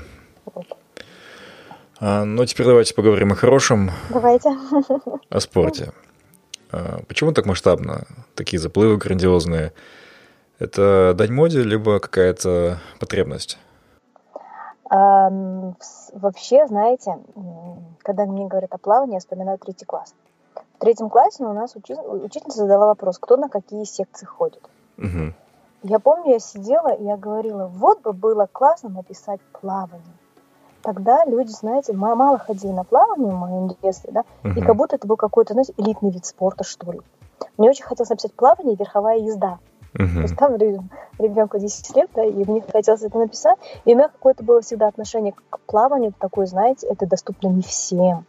[0.54, 0.66] Вот.
[1.98, 3.90] А, ну, теперь давайте поговорим о хорошем.
[4.10, 4.56] Давайте.
[5.30, 5.90] О спорте.
[6.70, 8.06] А, почему так масштабно?
[8.36, 9.72] Такие заплывы грандиозные.
[10.60, 13.58] Это дань моде, либо какая-то потребность?
[14.88, 17.18] Вообще, знаете,
[18.02, 20.14] когда мне говорят о плавании, я вспоминаю третий класс.
[20.76, 21.94] В третьем классе у нас учи...
[21.94, 24.62] учительница задала вопрос, кто на какие секции ходит.
[24.98, 25.32] Угу.
[25.82, 30.04] Я помню, я сидела и я говорила, вот бы было классно написать плавание.
[30.82, 34.58] Тогда люди, знаете, мало ходили на плавание в моем детстве, да, угу.
[34.58, 37.00] и как будто это был какой-то, знаете, элитный вид спорта, что ли.
[37.56, 39.58] Мне очень хотелось написать плавание и верховая езда.
[39.96, 40.14] Uh-huh.
[40.14, 40.56] То есть там
[41.18, 43.58] ребенку 10 лет, да, и мне хотелось это написать.
[43.84, 48.24] И у меня какое-то было всегда отношение к плаванию такое, знаете, это доступно не всем.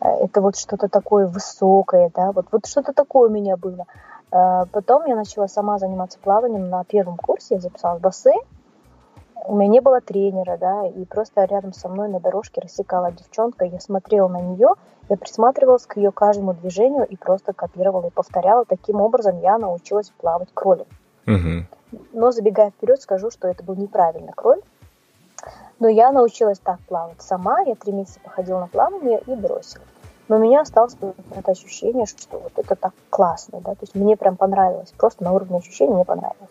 [0.00, 3.84] Э, это вот что-то такое высокое, да, вот, вот что-то такое у меня было.
[4.32, 8.40] Э, потом я начала сама заниматься плаванием на первом курсе, я записалась в бассейн.
[9.46, 13.66] У меня не было тренера, да, и просто рядом со мной на дорожке рассекала девчонка,
[13.66, 14.70] я смотрела на нее,
[15.08, 18.64] я присматривалась к ее каждому движению и просто копировала и повторяла.
[18.64, 20.86] Таким образом я научилась плавать кролем.
[21.26, 22.00] Угу.
[22.12, 24.60] Но забегая вперед, скажу, что это был неправильный кроль.
[25.78, 27.60] Но я научилась так плавать сама.
[27.60, 29.84] Я три месяца походила на плавание и бросила.
[30.28, 30.96] Но у меня осталось
[31.36, 35.32] это ощущение, что вот это так классно, да, то есть мне прям понравилось, просто на
[35.32, 36.48] уровне ощущений мне понравилось.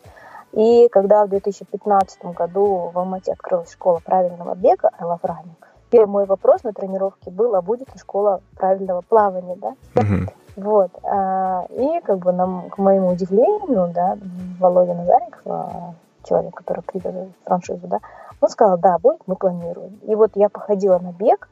[0.54, 5.56] И когда в 2015 году в Алмате открылась школа правильного бега I Love Running,
[5.90, 9.76] первый мой вопрос на тренировке был, а будет ли школа правильного плавания, да?
[9.96, 10.30] Uh-huh.
[10.56, 10.92] Вот.
[11.04, 14.18] А, и как бы нам, к моему удивлению, да,
[14.60, 15.94] Володя Назарик, а,
[16.24, 18.00] человек, который привел франшизу, да,
[18.40, 20.00] он сказал, да, будет, мы планируем.
[20.04, 21.50] И вот я походила на бег,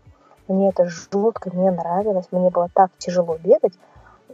[0.47, 3.73] мне это жутко не нравилось, мне было так тяжело бегать,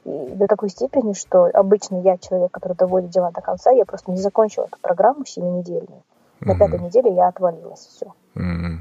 [0.03, 4.11] и до такой степени, что обычно я человек, который доводит дела до конца, я просто
[4.11, 6.03] не закончила эту программу семинедельную.
[6.39, 6.57] На mm-hmm.
[6.57, 8.13] пятой неделе я отвалилась, все.
[8.35, 8.77] Mm-hmm.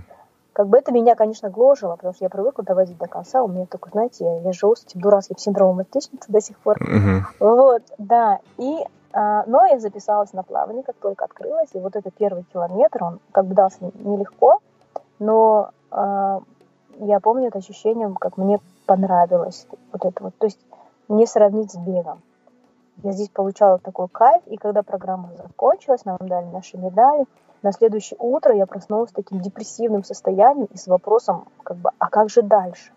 [0.53, 3.43] Как бы это меня, конечно, гложило, потому что я привыкла доводить до конца.
[3.43, 6.79] У меня такой, знаете, я, я живу с этим дурацким синдромом отличницы до сих пор.
[6.79, 7.21] Uh-huh.
[7.41, 8.41] Вот, да.
[8.57, 8.79] И,
[9.13, 11.69] а, но я записалась на плавание, как только открылась.
[11.75, 14.61] И вот этот первый километр, он как бы дался нелегко,
[15.19, 16.41] но а,
[17.01, 20.35] я помню это ощущение, как мне понравилось вот это вот.
[20.39, 20.61] То есть
[21.09, 22.23] не сравнить с бегом.
[23.03, 27.27] Я здесь получала такой кайф, и когда программа закончилась, нам дали наши медали,
[27.63, 32.31] на следующее утро я проснулась таким депрессивным состоянием и с вопросом, как бы, а как
[32.31, 32.93] же дальше?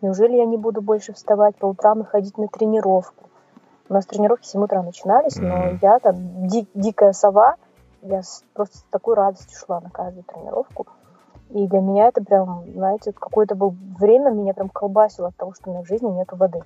[0.00, 3.24] Неужели я не буду больше вставать по утрам и ходить на тренировку?
[3.88, 7.56] У нас тренировки в 7 утра начинались, но я там ди- дикая сова,
[8.02, 10.86] я с, просто с такой радостью шла на каждую тренировку.
[11.50, 15.70] И для меня это прям, знаете, какое-то было время меня прям колбасило от того, что
[15.70, 16.60] у меня в жизни нету воды.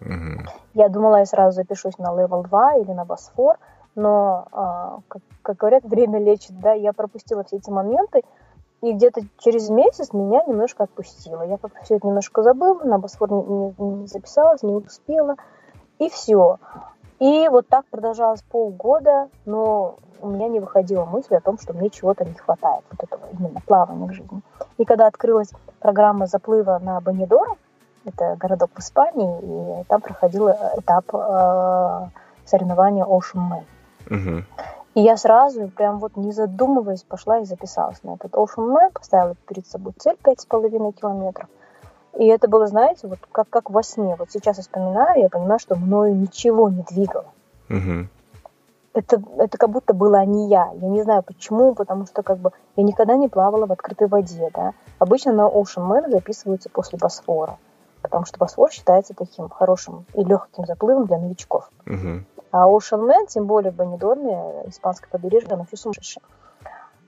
[0.00, 0.48] Mm-hmm.
[0.74, 3.58] Я думала, я сразу запишусь на Level 2 или на Босфор,
[3.94, 8.22] но, а, как, как говорят, время лечит, да, я пропустила все эти моменты,
[8.82, 11.42] и где-то через месяц меня немножко отпустило.
[11.42, 15.36] Я как все это немножко забыла, на Босфор не, не, не записалась, не успела,
[15.98, 16.58] и все.
[17.18, 21.90] И вот так продолжалось полгода, но у меня не выходила мысль о том, что мне
[21.90, 24.40] чего-то не хватает, вот этого именно плавания в жизни.
[24.78, 27.56] И когда открылась программа заплыва на Бонидора,
[28.04, 32.08] Это городок в Испании, и там проходил этап э,
[32.46, 33.64] соревнования Ocean Man.
[34.10, 34.44] Угу.
[34.94, 39.36] И я сразу, прям вот не задумываясь, пошла и записалась на этот Ocean Man, поставила
[39.46, 41.48] перед собой цель 5,5 километров.
[42.18, 44.16] И это было, знаете, вот как, как во сне.
[44.18, 47.26] Вот сейчас я вспоминаю, я понимаю, что мною ничего не двигало.
[47.68, 48.08] Угу.
[48.92, 50.70] Это, это как будто была не я.
[50.74, 54.50] Я не знаю почему, потому что как бы я никогда не плавала в открытой воде,
[54.52, 54.72] да.
[54.98, 57.58] Обычно на Ocean Man записываются после Босфора,
[58.02, 61.70] потому что Босфор считается таким хорошим и легким заплывом для новичков.
[61.86, 62.24] Угу.
[62.52, 66.22] А Ocean Man, тем более в Бенедорме, испанское побережье, оно все сумасшедшее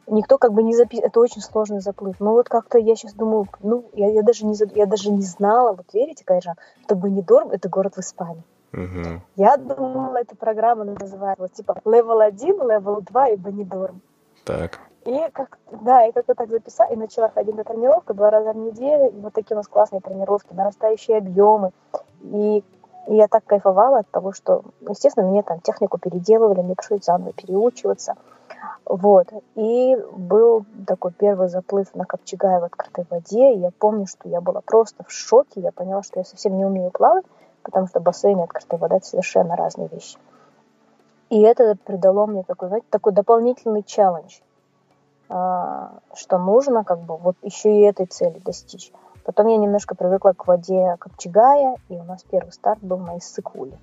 [0.06, 2.16] никто как бы не записывает, это очень сложный заплыв.
[2.20, 5.72] Ну вот как-то я сейчас думаю, ну я, я, даже не, я даже не знала,
[5.72, 8.44] вот верите, Кайжан, что Бенидорм это город в Испании.
[8.72, 9.22] Угу.
[9.36, 14.00] Я думала, эта программа называется вот, типа Level 1, Level 2 и Бенидорм.
[14.44, 14.80] Так.
[15.04, 18.56] И как, да, и как-то так записала, и начала ходить на тренировку два раза в
[18.56, 21.72] неделю, и вот такие у нас классные тренировки, нарастающие объемы.
[22.22, 22.62] И,
[23.08, 27.32] и я так кайфовала от того, что, естественно, мне там технику переделывали, мне пришлось заново
[27.32, 28.14] переучиваться.
[28.84, 29.28] Вот.
[29.56, 33.54] И был такой первый заплыв на Копчегае в открытой воде.
[33.54, 35.60] И я помню, что я была просто в шоке.
[35.60, 37.24] Я поняла, что я совсем не умею плавать,
[37.62, 40.18] потому что бассейн и открытая вода– это совершенно разные вещи.
[41.30, 44.40] И это придало мне такой, знаете, такой дополнительный челлендж,
[45.28, 48.92] что нужно как бы вот еще и этой цели достичь.
[49.24, 53.78] Потом я немножко привыкла к воде Копчегая, и у нас первый старт был на Иссыкуле.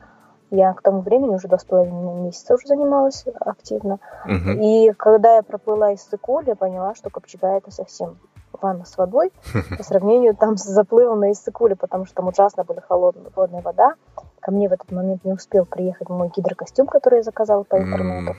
[0.51, 3.99] Я к тому времени уже два с половиной месяца уже занималась активно.
[4.25, 4.59] Угу.
[4.61, 8.17] И когда я проплыла из Сыкуль, я поняла, что Копчега это совсем
[8.59, 9.31] ванна с водой
[9.77, 13.93] по сравнению там с заплывом на Иссыкуле, потому что там ужасно была холодная, холодная вода.
[14.39, 18.35] Ко мне в этот момент не успел приехать мой гидрокостюм, который я заказала по интернету.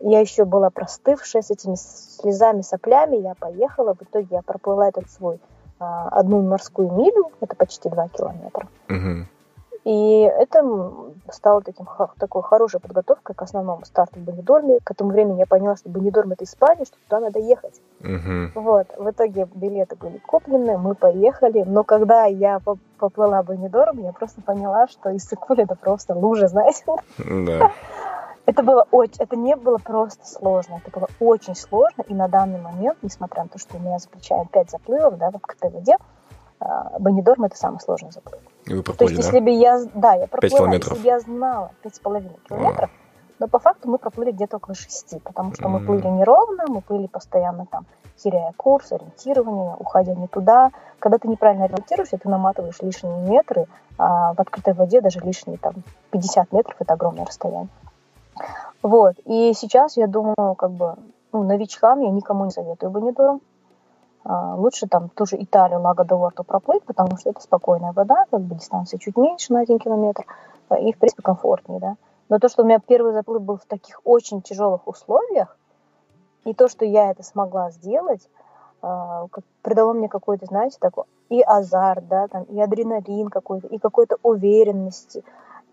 [0.00, 3.16] Я еще была простывшая с этими слезами, соплями.
[3.16, 3.94] Я поехала.
[3.94, 5.40] В итоге я проплыла этот свой
[5.80, 7.32] а, одну морскую милю.
[7.40, 8.68] Это почти два километра.
[8.88, 9.26] Угу.
[9.84, 10.92] И это
[11.30, 11.86] стало таким,
[12.18, 14.80] такой хорошей подготовкой к основному старту в Бенедорме.
[14.84, 17.80] К этому времени я поняла, что Бенедорм это Испания, что туда надо ехать.
[18.00, 18.60] Угу.
[18.60, 18.86] Вот.
[18.98, 21.64] В итоге билеты были куплены, мы поехали.
[21.66, 22.60] Но когда я
[22.98, 26.84] поплыла в Бенедорм, я просто поняла, что Иссыкуль это просто лужа, знаете?
[27.18, 27.72] Да.
[28.48, 32.58] Это было очень, это не было просто сложно, это было очень сложно, и на данный
[32.58, 35.96] момент, несмотря на то, что у меня за плечами 5 заплывов, да, в открытой воде,
[36.58, 38.40] а, Бенедорм это самый сложный заплыв.
[38.64, 41.72] И вы проплыли, То есть, если бы я, да, я проплыла, если бы я знала
[41.82, 42.90] 5,5 километров,
[43.38, 47.06] но по факту мы проплыли где-то около 6, потому что мы плыли неровно, мы плыли
[47.06, 47.84] постоянно там,
[48.16, 50.70] теряя курс, ориентирование, уходя не туда.
[51.00, 53.66] Когда ты неправильно ориентируешься, ты наматываешь лишние метры,
[53.98, 55.74] а в открытой воде даже лишние там
[56.12, 57.68] 50 метров– это огромное расстояние.
[58.82, 59.16] Вот.
[59.24, 60.96] И сейчас я думаю, как бы,
[61.32, 63.40] ну, новичкам я никому не советую Бенедорм.
[64.24, 68.40] А, лучше там ту же Италию, Лаго де проплыть, потому что это спокойная вода, как
[68.40, 70.26] бы дистанция чуть меньше на один километр,
[70.80, 71.96] и, в принципе, комфортнее, да.
[72.28, 75.56] Но то, что у меня первый заплыв был в таких очень тяжелых условиях,
[76.44, 78.28] и то, что я это смогла сделать,
[78.82, 79.26] а,
[79.62, 85.24] придало мне какой-то, знаете, такой и азарт, да, там, и адреналин какой-то, и какой-то уверенности.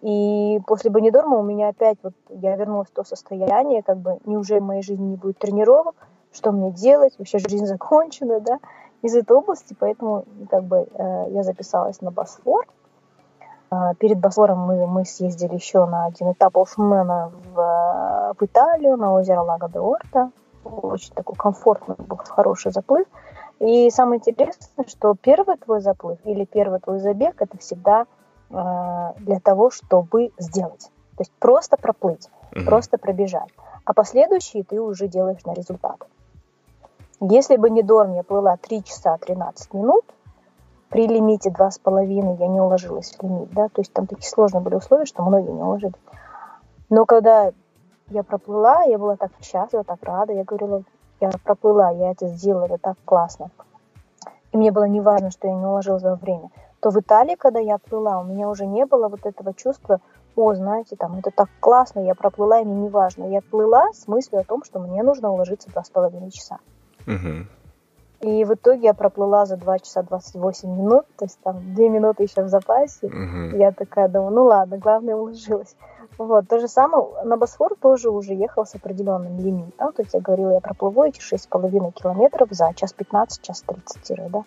[0.06, 4.60] И после Бонидорма у меня опять вот я вернулась в то состояние, как бы неужели
[4.60, 5.96] в моей жизни не будет тренировок,
[6.32, 8.60] что мне делать, вообще жизнь закончена, да,
[9.02, 12.68] из этой области, поэтому как бы э, я записалась на Босфор.
[13.72, 19.12] Э, перед Босфором мы, мы съездили еще на один этап Олшмена в, в Италию, на
[19.12, 20.30] озеро Лаго де Орта.
[20.64, 23.08] Очень такой комфортный был, хороший заплыв.
[23.60, 28.06] И самое интересное, что первый твой заплыв или первый твой забег это всегда
[28.50, 30.92] для того, чтобы сделать.
[31.18, 32.66] То есть просто проплыть, mm-hmm.
[32.66, 33.50] просто пробежать.
[33.86, 35.98] А последующие ты уже делаешь на результат.
[37.22, 40.06] Если бы не Дорм, я плыла 3 часа 13 минут,
[40.90, 44.76] при лимите 2,5 я не уложилась в лимит, да, то есть там такие сложные были
[44.76, 45.94] условия, что многие не уложились.
[46.90, 47.52] Но когда
[48.10, 50.84] я проплыла, я была так счастлива, так рада, я говорила,
[51.20, 53.50] я проплыла, я это сделала, это так классно.
[54.52, 56.50] И мне было не важно, что я не уложилась во время.
[56.86, 60.02] То в Италии, когда я плыла, у меня уже не было вот этого чувства,
[60.36, 63.24] о, знаете, там, это так классно, я проплыла, и мне не важно.
[63.24, 66.60] Я плыла с мыслью о том, что мне нужно уложиться два с половиной часа.
[67.08, 68.30] Угу.
[68.30, 72.22] И в итоге я проплыла за 2 часа 28 минут, то есть там 2 минуты
[72.22, 73.08] еще в запасе.
[73.08, 73.58] Угу.
[73.58, 75.76] Я такая думаю, ну ладно, главное уложилась.
[76.20, 80.22] Вот, то же самое, на Босфор тоже уже ехал с определенным лимитом, то есть я
[80.22, 84.44] говорила, я проплыву эти 6,5 километров за час 15, час 30, да.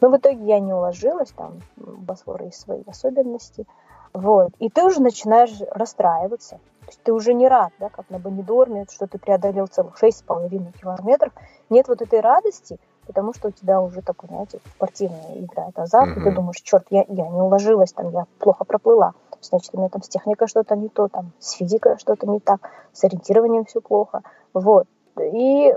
[0.00, 3.66] Но в итоге я не уложилась, там Босфор есть свои особенности.
[4.12, 4.50] Вот.
[4.58, 6.58] И ты уже начинаешь расстраиваться.
[6.80, 10.72] То есть ты уже не рад, да, как на Бонидорме, что ты преодолел целых 6,5
[10.80, 11.32] километров.
[11.68, 16.16] Нет вот этой радости, потому что у тебя уже такой, знаете, спортивная игра, это азарт,
[16.16, 16.20] mm-hmm.
[16.20, 19.88] и ты думаешь, черт, я, я не уложилась, там, я плохо проплыла, значит, у меня
[19.88, 22.60] там с техникой что-то не то, там, с физикой что-то не так,
[22.92, 24.22] с ориентированием все плохо,
[24.54, 24.86] вот.
[25.18, 25.74] И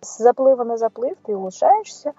[0.00, 2.14] с заплыва на заплыв ты улучшаешься,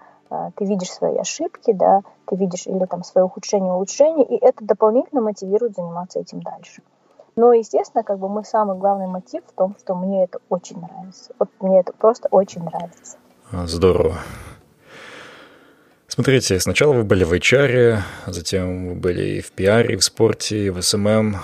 [0.56, 5.20] ты видишь свои ошибки, да, ты видишь или там свое ухудшение, улучшение, и это дополнительно
[5.20, 6.82] мотивирует заниматься этим дальше.
[7.36, 11.32] Но, естественно, как бы мой самый главный мотив в том, что мне это очень нравится.
[11.38, 13.16] Вот мне это просто очень нравится.
[13.52, 14.18] А, здорово.
[16.08, 20.66] Смотрите, сначала вы были в HR, затем вы были и в пиаре, и в спорте,
[20.66, 21.36] и в SMM,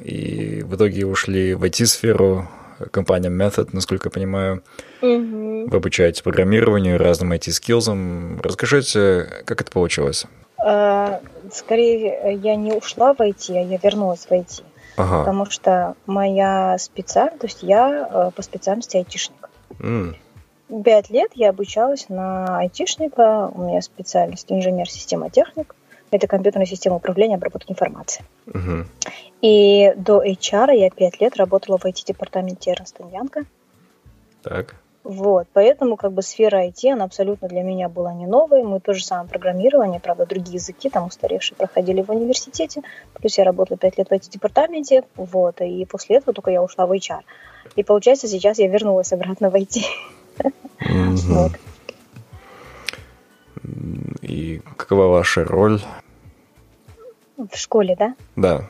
[0.00, 2.46] и в итоге ушли в IT-сферу,
[2.90, 4.62] компания Method, насколько я понимаю.
[5.00, 5.51] Угу.
[5.66, 8.40] Вы обучаете программированию, разным IT-скиллзам.
[8.40, 10.26] Расскажите, как это получилось?
[10.58, 11.20] А,
[11.52, 14.62] скорее, я не ушла в IT, а я вернулась в IT.
[14.96, 15.20] Ага.
[15.20, 19.48] Потому что моя специальность, то есть я э, по специальности айтишник.
[19.78, 20.14] Mm.
[20.84, 25.74] Пять лет я обучалась на айтишника, у меня специальность инженер-система-техник.
[26.10, 28.22] Это компьютерная система управления обработки информации.
[28.46, 28.84] Угу.
[29.40, 33.44] И до HR я пять лет работала в IT-департаменте Эрнст Янка.
[34.42, 34.76] Так.
[35.04, 38.62] Вот, поэтому как бы сфера IT, она абсолютно для меня была не новой.
[38.62, 42.82] Мы то же самое программирование, правда, другие языки там устаревшие проходили в университете.
[43.14, 46.92] Плюс я работала пять лет в IT-департаменте, вот, и после этого только я ушла в
[46.92, 47.22] HR.
[47.74, 49.82] И получается, сейчас я вернулась обратно в IT.
[50.84, 51.52] Вот.
[54.22, 55.80] И какова ваша роль?
[57.36, 58.14] В школе, да?
[58.34, 58.68] Да.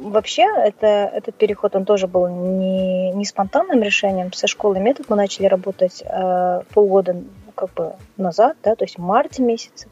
[0.00, 4.32] Вообще, это, этот переход, он тоже был не, не спонтанным решением.
[4.32, 7.16] Со школы метод мы начали работать э, полгода
[7.54, 9.88] как бы назад, да, то есть в марте месяце.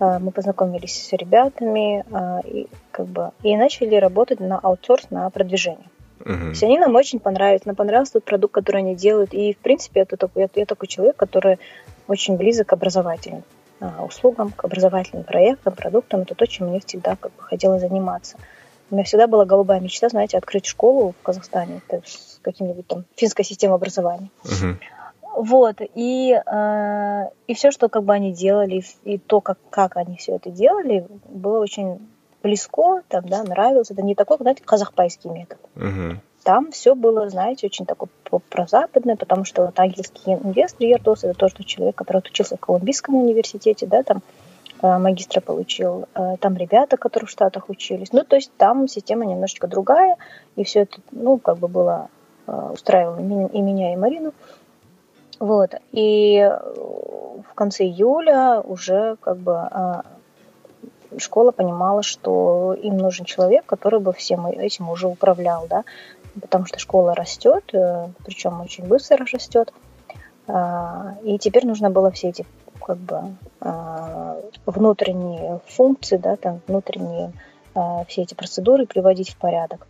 [0.00, 5.28] Э, мы познакомились с ребятами э, и, как бы, и начали работать на аутсорс, на
[5.28, 5.86] продвижение.
[6.20, 6.38] Uh-huh.
[6.38, 7.66] То есть они нам очень понравились.
[7.66, 9.34] Нам понравился тот продукт, который они делают.
[9.34, 11.58] И, в принципе, это такой, я, я такой человек, который
[12.08, 13.42] очень близок к образовательным
[13.80, 16.20] а, услугам, к образовательным проектам, продуктам.
[16.20, 18.36] Это то, чем мне всегда как бы хотела заниматься.
[18.92, 23.04] У меня всегда была голубая мечта, знаете, открыть школу в Казахстане это с каким-нибудь там
[23.16, 24.28] финской системой образования.
[24.44, 24.76] Uh-huh.
[25.34, 30.18] Вот, и, э, и все, что как бы они делали, и то, как, как они
[30.18, 32.06] все это делали, было очень
[32.42, 33.90] близко, там, да, нравилось.
[33.90, 35.58] Это не такой, знаете, казахпайский метод.
[35.74, 36.16] Uh-huh.
[36.44, 38.10] Там все было, знаете, очень такое
[38.50, 43.86] прозападное, потому что вот английский инвестор Ердос, это тоже человек, который учился в Колумбийском университете,
[43.86, 44.20] да, там
[44.82, 48.12] магистра получил, э, там ребята, которые в Штатах учились.
[48.12, 50.16] Ну, то есть там система немножечко другая,
[50.56, 52.08] и все это, ну, как бы было,
[52.46, 54.32] э, устраивало и меня, и Марину.
[55.38, 55.74] Вот.
[55.92, 56.48] И
[57.50, 59.68] в конце июля уже как бы
[61.18, 65.84] школа понимала, что им нужен человек, который бы всем этим уже управлял, да,
[66.40, 67.64] потому что школа растет,
[68.24, 69.72] причем очень быстро растет.
[71.24, 72.46] И теперь нужно было все эти
[72.82, 77.32] как бы а, внутренние функции, да, там внутренние
[77.74, 79.86] а, все эти процедуры приводить в порядок.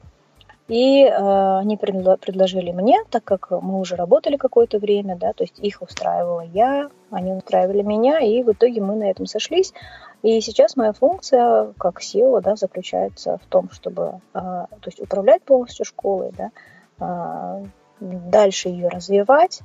[0.68, 5.44] И э, они предло- предложили мне, так как мы уже работали какое-то время, да, то
[5.44, 9.74] есть их устраивала я, они устраивали меня, и в итоге мы на этом сошлись.
[10.22, 15.42] И сейчас моя функция как SEO да, заключается в том, чтобы э, то есть управлять
[15.42, 16.50] полностью школой, да,
[17.00, 17.64] э,
[18.00, 19.60] дальше ее развивать,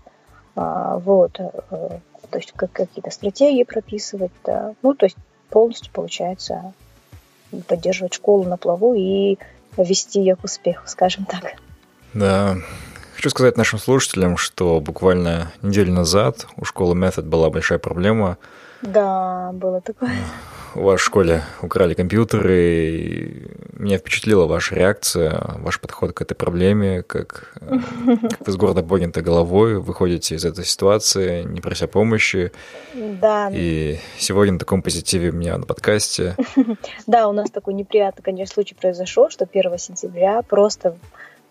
[0.56, 2.00] э, вот, э,
[2.30, 4.74] то есть как какие-то стратегии прописывать, да.
[4.82, 5.18] ну, то есть
[5.50, 6.74] полностью получается
[7.68, 9.38] поддерживать школу на плаву и
[9.78, 11.54] вести ее к успеху, скажем так.
[12.14, 12.58] Да.
[13.16, 18.38] Хочу сказать нашим слушателям, что буквально неделю назад у школы Method была большая проблема.
[18.82, 20.12] Да, было такое
[20.78, 22.90] у вас в школе украли компьютеры.
[22.90, 28.84] И меня впечатлила ваша реакция, ваш подход к этой проблеме, как, как вы с гордо
[28.84, 32.52] поднятой головой выходите из этой ситуации, не прося помощи.
[32.94, 33.50] Да.
[33.52, 36.36] И сегодня на таком позитиве у меня на подкасте.
[37.08, 40.98] Да, у нас такой неприятный, конечно, случай произошел, что 1 сентября просто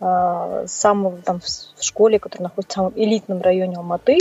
[0.01, 4.19] э, самого там в школе, которая находится в самом элитном районе Алматы,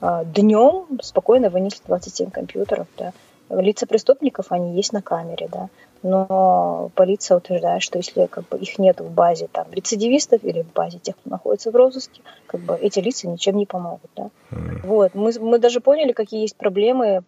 [0.00, 3.12] э, днем спокойно вынесли 27 компьютеров, да.
[3.48, 5.68] Лица преступников, они есть на камере, да,
[6.02, 10.72] но полиция утверждает, что если как бы, их нет в базе там, рецидивистов или в
[10.72, 14.10] базе тех, кто находится в розыске, как бы эти лица ничем не помогут.
[14.16, 14.30] Да?
[14.50, 14.86] Mm.
[14.86, 15.14] Вот.
[15.14, 17.22] Мы, мы даже поняли, какие есть проблемы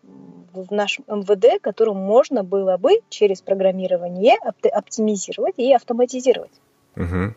[0.52, 4.36] в нашем МВД, которым можно было бы через программирование
[4.72, 6.52] оптимизировать и автоматизировать.
[6.96, 7.32] Mm-hmm.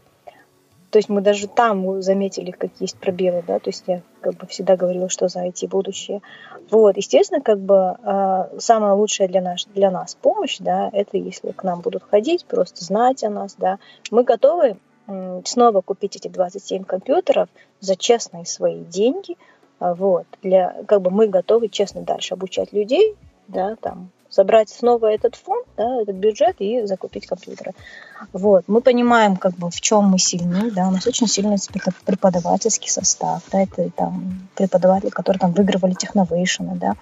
[0.92, 4.46] То есть мы даже там заметили, какие есть пробелы, да, то есть я как бы
[4.48, 6.22] всегда говорила, что за IT будущее.
[6.70, 11.52] Вот, естественно, как бы э, самая лучшая для нас, для нас помощь, да, это если
[11.52, 13.80] к нам будут ходить, просто знать о нас, да.
[14.12, 14.78] Мы готовы
[15.08, 17.48] э, снова купить эти 27 компьютеров
[17.80, 19.38] за честные свои деньги,
[19.80, 20.26] вот.
[20.44, 23.16] Для, как бы мы готовы честно дальше обучать людей,
[23.48, 27.74] да, там, собрать снова этот фонд, да, этот бюджет и закупить компьютеры.
[28.34, 28.64] Вот.
[28.68, 31.58] Мы понимаем, как бы, в чем мы сильны, да, у нас очень сильный
[32.06, 36.94] преподавательский состав, да, это там преподаватели, которые там выигрывали техновейшены, да,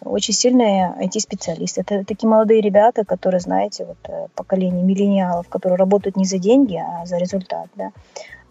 [0.00, 1.82] очень сильные IT-специалисты.
[1.82, 6.76] Это такие молодые ребята, которые, знаете, вот э, поколение миллениалов, которые работают не за деньги,
[6.76, 7.90] а за результат, да.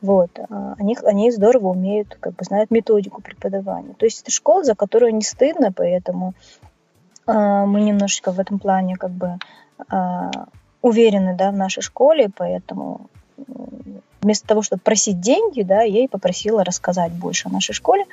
[0.02, 0.30] Вот.
[0.50, 3.94] А, они, они здорово умеют, как бы знают методику преподавания.
[3.98, 6.66] То есть это школа, за которую не стыдно, поэтому э,
[7.34, 9.38] мы немножечко в этом плане как бы
[9.92, 10.32] э,
[10.82, 13.10] уверены да, в нашей школе, поэтому
[14.22, 18.06] вместо того, чтобы просить деньги, да, я и попросила рассказать больше о нашей школе.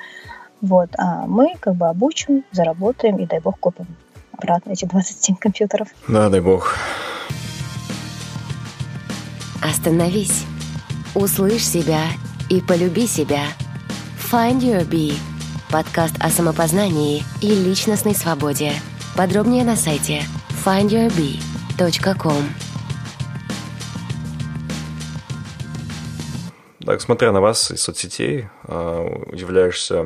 [0.61, 3.87] Вот, а мы как бы обучим, заработаем и, дай бог, купим
[4.31, 5.89] обратно эти 27 компьютеров.
[6.07, 6.75] Да, дай бог.
[9.61, 10.45] Остановись.
[11.15, 12.01] Услышь себя
[12.49, 13.41] и полюби себя.
[14.31, 15.13] Find Your Bee.
[15.71, 18.73] Подкаст о самопознании и личностной свободе.
[19.15, 20.23] Подробнее на сайте
[20.65, 22.43] findyourbee.com.
[26.85, 30.05] Так, смотря на вас из соцсетей, а, удивляешься,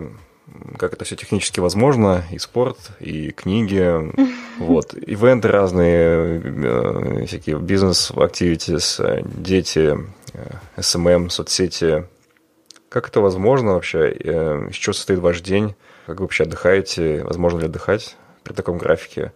[0.78, 4.14] как это все технически возможно, и спорт, и книги,
[4.60, 9.98] вот, ивенты разные, э, всякие бизнес-активитис, дети,
[10.34, 12.06] э, эм соцсети.
[12.90, 14.12] Как это возможно вообще?
[14.12, 15.74] Э, из чего состоит ваш день?
[16.06, 17.24] Как вы вообще отдыхаете?
[17.24, 19.32] Возможно ли отдыхать при таком графике?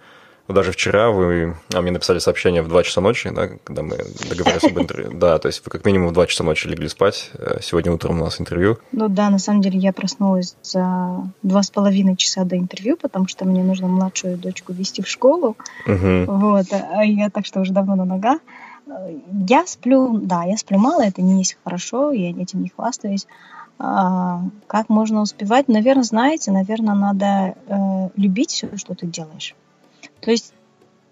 [0.47, 3.97] Вот даже вчера вы а, мне написали сообщение в 2 часа ночи, да, когда мы
[4.29, 5.11] договорились об интервью.
[5.13, 7.31] Да, то есть вы как минимум в 2 часа ночи легли спать.
[7.35, 8.77] Э, сегодня утром у нас интервью.
[8.91, 13.29] Ну да, на самом деле я проснулась за два с половиной часа до интервью, потому
[13.29, 15.55] что мне нужно младшую дочку вести в школу.
[15.87, 16.25] Угу.
[16.27, 18.39] Вот, а я так что уже давно на ногах.
[19.47, 23.27] Я сплю, да, я сплю мало, это не есть хорошо, я этим не хвастаюсь.
[23.79, 25.67] А, как можно успевать?
[25.67, 29.55] Наверное, знаете, наверное, надо э, любить все, что ты делаешь.
[30.21, 30.53] То есть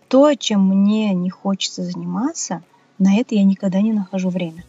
[0.08, 2.62] то, чем мне не хочется заниматься,
[3.00, 4.64] на это я никогда не нахожу время.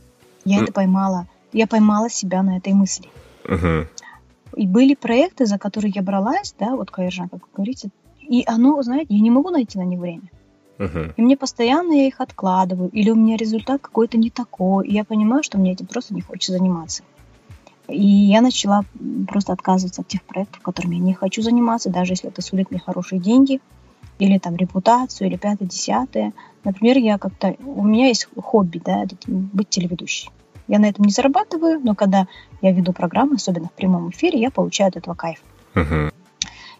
[0.45, 0.63] Я mm.
[0.65, 3.09] это поймала, я поймала себя на этой мысли.
[3.45, 3.87] Uh-huh.
[4.57, 7.91] И были проекты, за которые я бралась, да, вот Кайржан, как вы говорите,
[8.21, 10.31] и оно, знаете, я не могу найти на них время.
[10.79, 11.13] Uh-huh.
[11.17, 15.05] И мне постоянно я их откладываю, или у меня результат какой-то не такой, и я
[15.05, 17.03] понимаю, что мне этим просто не хочется заниматься.
[17.89, 18.85] И я начала
[19.29, 22.81] просто отказываться от тех проектов, которыми я не хочу заниматься, даже если это сулит мне
[22.81, 23.61] хорошие деньги,
[24.19, 26.33] или там репутацию, или пятое, десятое.
[26.65, 27.57] Например, я как-то...
[27.65, 30.31] У меня есть хобби, да, быть телеведущей.
[30.69, 32.27] Я на этом не зарабатываю, но когда
[32.61, 35.43] я веду программы, особенно в прямом эфире, я получаю от этого кайф.
[35.75, 36.13] Uh-huh.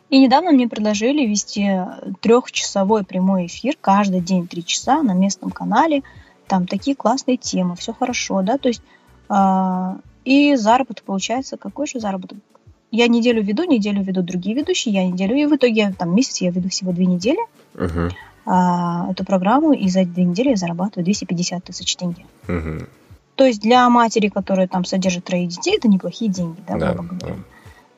[0.09, 1.81] И недавно мне предложили вести
[2.21, 6.03] трехчасовой прямой эфир каждый день три часа на местном канале.
[6.47, 8.83] Там такие классные темы, все хорошо, да, то есть
[9.31, 9.95] э,
[10.25, 12.39] и заработок получается какой же заработок?
[12.91, 16.51] Я неделю веду, неделю веду другие ведущие, я неделю, и в итоге там месяц я
[16.51, 17.39] веду всего две недели
[17.75, 18.13] uh-huh.
[18.45, 22.27] а, эту программу, и за две недели я зарабатываю 250 тысяч тенге.
[22.47, 22.87] Uh-huh.
[23.35, 27.29] То есть для матери, которая там содержит троих детей, это неплохие деньги, да, да, да.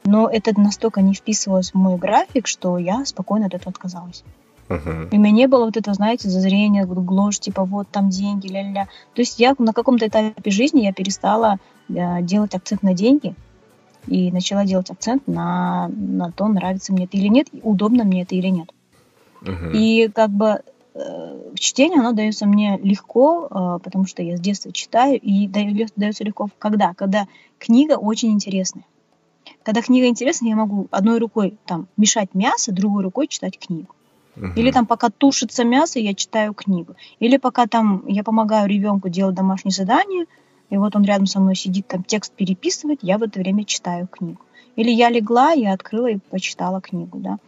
[0.05, 4.23] Но это настолько не вписывалось в мой график, что я спокойно от этого отказалась.
[4.69, 5.09] Uh-huh.
[5.11, 8.89] И у меня не было вот этого, знаете, зазрения, гложь, типа вот там деньги, ля-ля.
[9.15, 11.59] То есть я на каком-то этапе жизни я перестала
[11.89, 13.35] делать акцент на деньги
[14.07, 18.35] и начала делать акцент на, на то, нравится мне это или нет, удобно мне это
[18.35, 18.71] или нет.
[19.43, 19.73] Uh-huh.
[19.73, 20.63] И как бы
[20.95, 26.25] э, чтение, оно дается мне легко, э, потому что я с детства читаю, и дается
[26.25, 26.95] легко когда?
[26.95, 27.27] Когда
[27.59, 28.85] книга очень интересная.
[29.63, 33.95] Когда книга интересна, я могу одной рукой там мешать мясо, другой рукой читать книгу.
[34.37, 34.53] Угу.
[34.57, 36.97] Или там пока тушится мясо, я читаю книгу.
[37.19, 40.27] Или пока там я помогаю ребенку делать домашнее задание,
[40.75, 44.09] и вот он рядом со мной сидит, там текст переписывает, я в это время читаю
[44.09, 44.41] книгу.
[44.77, 47.39] Или я легла, я открыла и почитала книгу, да.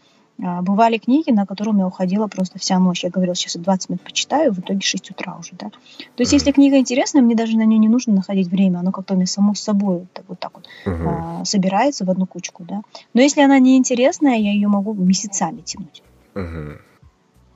[0.42, 3.02] А, бывали книги, на которые у меня уходила просто вся ночь.
[3.02, 5.70] Я говорила, сейчас я 20 минут почитаю, в итоге 6 утра уже, да.
[5.70, 9.14] То есть, если книга интересная, мне даже на нее не нужно находить время, оно как-то
[9.14, 11.40] у меня само собой вот так вот, так вот uh-huh.
[11.40, 12.82] а, собирается в одну кучку, да.
[13.12, 16.02] Но если она неинтересная, я ее могу месяцами тянуть.
[16.34, 16.78] Uh-huh.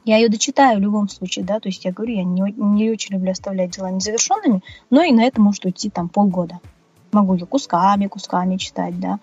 [0.04, 3.14] Я ее дочитаю в любом случае, да, то есть я говорю, я не, не очень
[3.14, 6.60] люблю оставлять дела незавершенными, но и на это может уйти там полгода.
[7.12, 9.18] Могу ее кусками, кусками читать, да.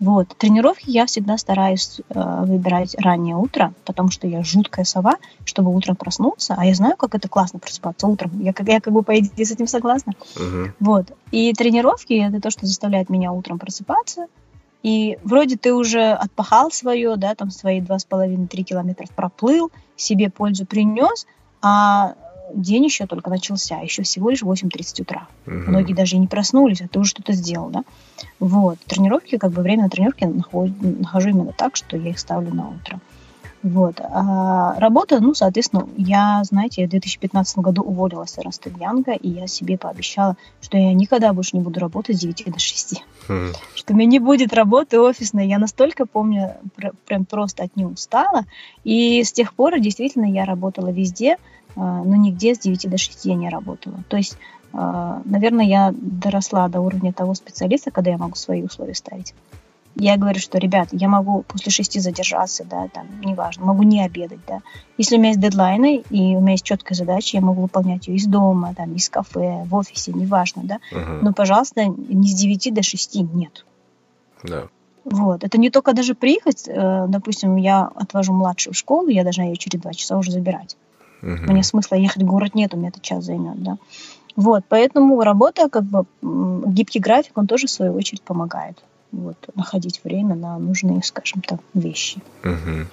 [0.00, 0.28] Вот.
[0.36, 5.96] Тренировки я всегда стараюсь э, выбирать раннее утро, потому что я жуткая сова, чтобы утром
[5.96, 8.30] проснуться, а я знаю, как это классно просыпаться утром.
[8.40, 10.14] Я, я как бы по идее с этим согласна.
[10.36, 10.72] Uh-huh.
[10.78, 11.12] Вот.
[11.32, 14.26] И тренировки это то, что заставляет меня утром просыпаться.
[14.84, 19.72] И вроде ты уже отпахал свое, да, там свои два с половиной три километра проплыл,
[19.98, 21.26] себе пользу принес,
[21.60, 22.14] а
[22.54, 25.28] день еще только начался, еще всего лишь 8.30 утра.
[25.46, 25.54] Угу.
[25.54, 27.84] Многие даже и не проснулись, а ты уже что-то сделал, да?
[28.38, 28.78] Вот.
[28.86, 33.00] Тренировки, как бы время на тренировке нахожу именно так, что я их ставлю на утро.
[33.62, 34.00] Вот.
[34.00, 39.46] А работа, ну, соответственно, я, знаете, в 2015 году уволилась с Эрнста Янга, и я
[39.48, 43.02] себе пообещала, что я никогда больше не буду работать с 9 до 6.
[43.28, 43.56] Mm.
[43.74, 45.48] Что у меня не будет работы офисной.
[45.48, 48.44] Я настолько помню, пр- прям просто от нее устала.
[48.84, 51.36] И с тех пор действительно я работала везде,
[51.74, 53.96] а, но нигде с 9 до 6 я не работала.
[54.08, 54.38] То есть,
[54.72, 59.34] а, наверное, я доросла до уровня того специалиста, когда я могу свои условия ставить
[59.98, 64.38] я говорю, что, ребят, я могу после шести задержаться, да, там, неважно, могу не обедать,
[64.46, 64.60] да.
[64.96, 68.16] Если у меня есть дедлайны и у меня есть четкая задача, я могу выполнять ее
[68.16, 70.78] из дома, там, из кафе, в офисе, неважно, да.
[70.92, 71.18] Uh-huh.
[71.22, 73.64] Но, пожалуйста, не с девяти до шести нет.
[74.44, 74.68] Да.
[75.04, 75.42] Вот.
[75.42, 79.56] Это не только даже приехать, э, допустим, я отвожу младшую в школу, я должна ее
[79.56, 80.76] через два часа уже забирать.
[81.22, 81.50] Uh-huh.
[81.50, 83.78] Мне смысла ехать в город нет, у меня это час займет, да.
[84.36, 88.78] Вот, поэтому работа, как бы, гибкий график, он тоже, в свою очередь, помогает
[89.12, 92.20] вот, находить время на нужные, скажем так, вещи.
[92.44, 92.86] Угу.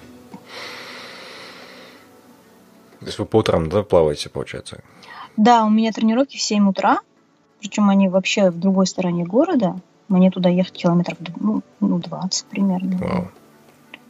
[3.00, 4.80] То есть вы по утрам, да, плаваете, получается?
[5.36, 6.98] Да, у меня тренировки в 7 утра,
[7.60, 9.78] причем они вообще в другой стороне города.
[10.08, 12.96] Мне туда ехать километров ну, 20 ну, примерно.
[12.98, 13.28] Вау.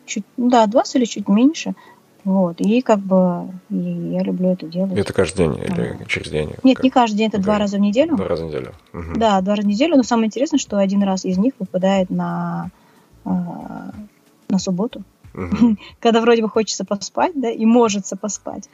[0.04, 1.74] Чуть, да, 20 или чуть меньше.
[2.26, 4.98] Вот, и как бы и я люблю это делать.
[4.98, 6.50] Это каждый день или через день?
[6.64, 6.82] Нет, как?
[6.82, 8.16] не каждый день, это два раза в неделю.
[8.16, 8.74] Два раза в неделю.
[8.92, 9.14] Угу.
[9.14, 12.72] Да, два раза в неделю, но самое интересное, что один раз из них выпадает на,
[13.24, 13.30] э,
[14.48, 15.04] на субботу,
[15.34, 15.76] угу.
[16.00, 18.68] когда вроде бы хочется поспать, да, и можется поспать.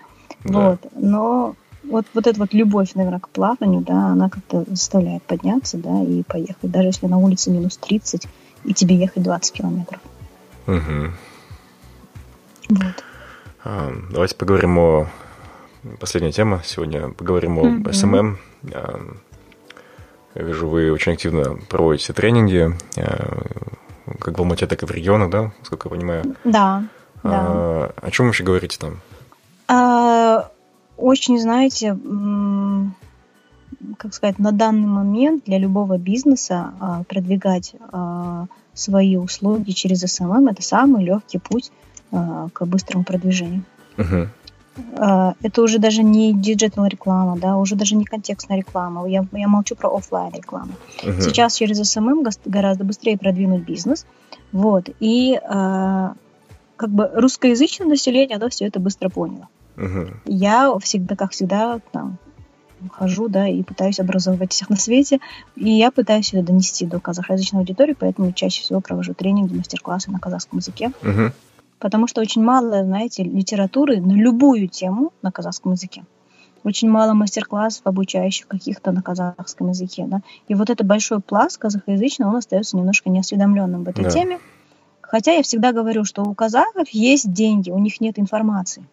[0.44, 0.70] Да.
[0.70, 5.76] Вот, но вот, вот эта вот любовь, наверное, к плаванию, да, она как-то заставляет подняться,
[5.76, 8.26] да, и поехать, даже если на улице минус 30,
[8.64, 10.00] и тебе ехать 20 километров.
[10.66, 11.10] Угу.
[12.70, 13.04] Вот.
[13.64, 15.06] А, давайте поговорим о...
[16.00, 17.10] Последняя тема сегодня.
[17.10, 17.82] Поговорим о mm-hmm.
[17.82, 18.36] SMM.
[18.72, 19.00] А,
[20.34, 23.42] я вижу, вы очень активно проводите тренинги, а,
[24.18, 26.36] как в Алмате, так и в регионах, да, насколько я понимаю?
[26.44, 26.84] Да,
[27.22, 27.92] да.
[27.96, 29.00] О чем вообще говорите там?
[30.96, 31.96] Очень, знаете,
[33.96, 37.74] как сказать, на данный момент для любого бизнеса продвигать
[38.74, 43.64] свои услуги через SMM– это самый легкий путь а, к быстрому продвижению.
[43.96, 44.28] Uh-huh.
[45.42, 49.06] Это уже даже не digital реклама, да, уже даже не контекстная реклама.
[49.06, 50.72] Я, я молчу про офлайн рекламу.
[51.02, 51.20] Uh-huh.
[51.20, 54.06] Сейчас через SMM гораздо быстрее продвинуть бизнес.
[54.50, 54.88] Вот.
[55.00, 56.14] И а,
[56.76, 59.48] как бы русскоязычное население, оно все это быстро поняло.
[59.76, 60.14] Uh-huh.
[60.24, 62.18] Я всегда, как всегда, там,
[62.90, 65.20] хожу, да, и пытаюсь образовывать всех на свете,
[65.54, 70.18] и я пытаюсь это донести до казахоязычной аудитории, поэтому чаще всего провожу тренинги, мастер-классы на
[70.18, 70.92] казахском языке.
[71.02, 71.32] Uh-huh
[71.82, 76.04] потому что очень мало, знаете, литературы на любую тему на казахском языке.
[76.62, 80.04] Очень мало мастер-классов, обучающих каких-то на казахском языке.
[80.06, 80.20] Да?
[80.46, 84.10] И вот этот большой пласт казахоязычный, он остается немножко неосведомленным в этой да.
[84.10, 84.38] теме.
[85.00, 88.84] Хотя я всегда говорю, что у казахов есть деньги, у них нет информации.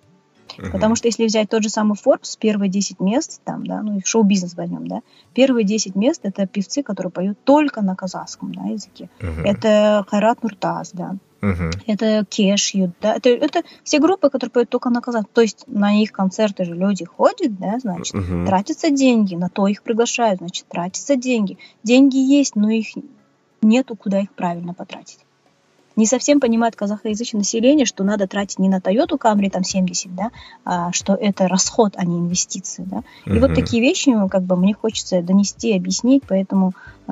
[0.57, 0.71] Угу.
[0.71, 4.01] Потому что если взять тот же самый Forbes, первые 10 мест, там, да, ну и
[4.03, 5.01] шоу-бизнес возьмем, да,
[5.35, 9.11] первые 10 мест это певцы, которые поют только на казахском да, языке.
[9.21, 9.41] Угу.
[9.45, 11.71] Это Хайрат Нуртаз, да, Uh-huh.
[11.87, 15.33] Это Кешью, да, это, это все группы, которые поют только на казахском.
[15.33, 18.45] То есть на их концерты же люди ходят, да, значит, uh-huh.
[18.45, 21.57] тратятся деньги, на то их приглашают, значит, тратятся деньги.
[21.83, 22.87] Деньги есть, но их
[23.61, 25.19] нету, куда их правильно потратить
[25.99, 30.31] не совсем понимает казахоязычное население, что надо тратить не на Toyota Camry там 70, да,
[30.63, 33.03] а что это расход, а не инвестиции, да.
[33.25, 33.39] И uh-huh.
[33.41, 36.71] вот такие вещи, как бы, мне хочется донести, объяснить, поэтому
[37.07, 37.11] э,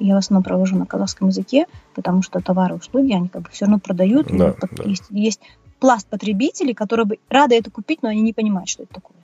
[0.00, 3.66] я в основном провожу на казахском языке, потому что товары услуги, они как бы все
[3.66, 4.84] равно продают, да, и да.
[4.84, 5.40] Есть, есть
[5.78, 9.16] пласт потребителей, которые бы рады это купить, но они не понимают, что это такое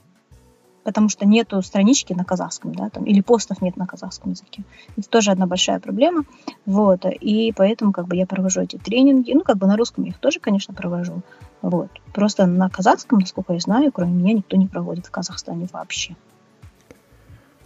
[0.85, 4.65] потому что нету странички на казахском, да, там, или постов нет на казахском языке.
[4.97, 6.25] Это тоже одна большая проблема,
[6.67, 10.11] вот, и поэтому, как бы, я провожу эти тренинги, ну, как бы, на русском я
[10.11, 11.23] их тоже, конечно, провожу,
[11.63, 16.17] вот, просто на казахском, насколько я знаю, кроме меня никто не проводит в Казахстане вообще.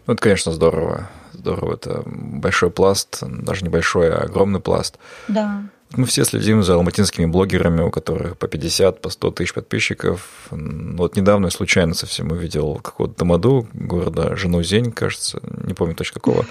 [0.06, 1.08] Ну, это, конечно, здорово.
[1.32, 1.74] Здорово.
[1.74, 4.98] Это большой пласт, даже небольшой, а огромный пласт.
[5.28, 5.62] Да.
[5.96, 10.48] Мы все следим за алматинскими блогерами, у которых по 50, по 100 тысяч подписчиков.
[10.50, 16.46] Вот недавно я случайно совсем увидел какого-то Тамаду, города Жанузень, кажется, не помню точно какого.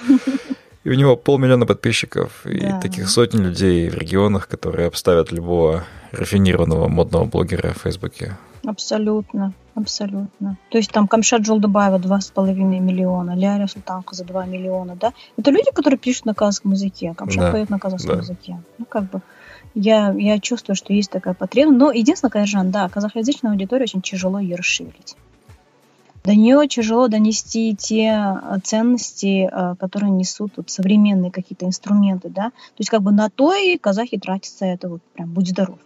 [0.83, 2.79] И у него полмиллиона подписчиков, и да.
[2.81, 8.37] таких сотни людей в регионах, которые обставят любого рафинированного модного блогера в Фейсбуке.
[8.65, 10.57] Абсолютно, абсолютно.
[10.69, 13.67] То есть там Камшат Джолдабаева 2,5 миллиона, Ляля
[14.11, 15.13] за 2 миллиона, да?
[15.37, 18.21] Это люди, которые пишут на казахском языке, Камшат да, поет на казахском да.
[18.21, 18.57] языке.
[18.77, 19.21] Ну, как бы,
[19.75, 21.79] я, я чувствую, что есть такая потребность.
[21.79, 25.17] Но единственное, конечно, да, казахоязычная аудитория очень тяжело ее расширить.
[26.23, 32.51] до нее тяжело донести те э, ценности, э, которые несут вот современные какие-то инструменты, да.
[32.51, 35.79] То есть как бы на то и казахи тратятся это вот прям будь здоров.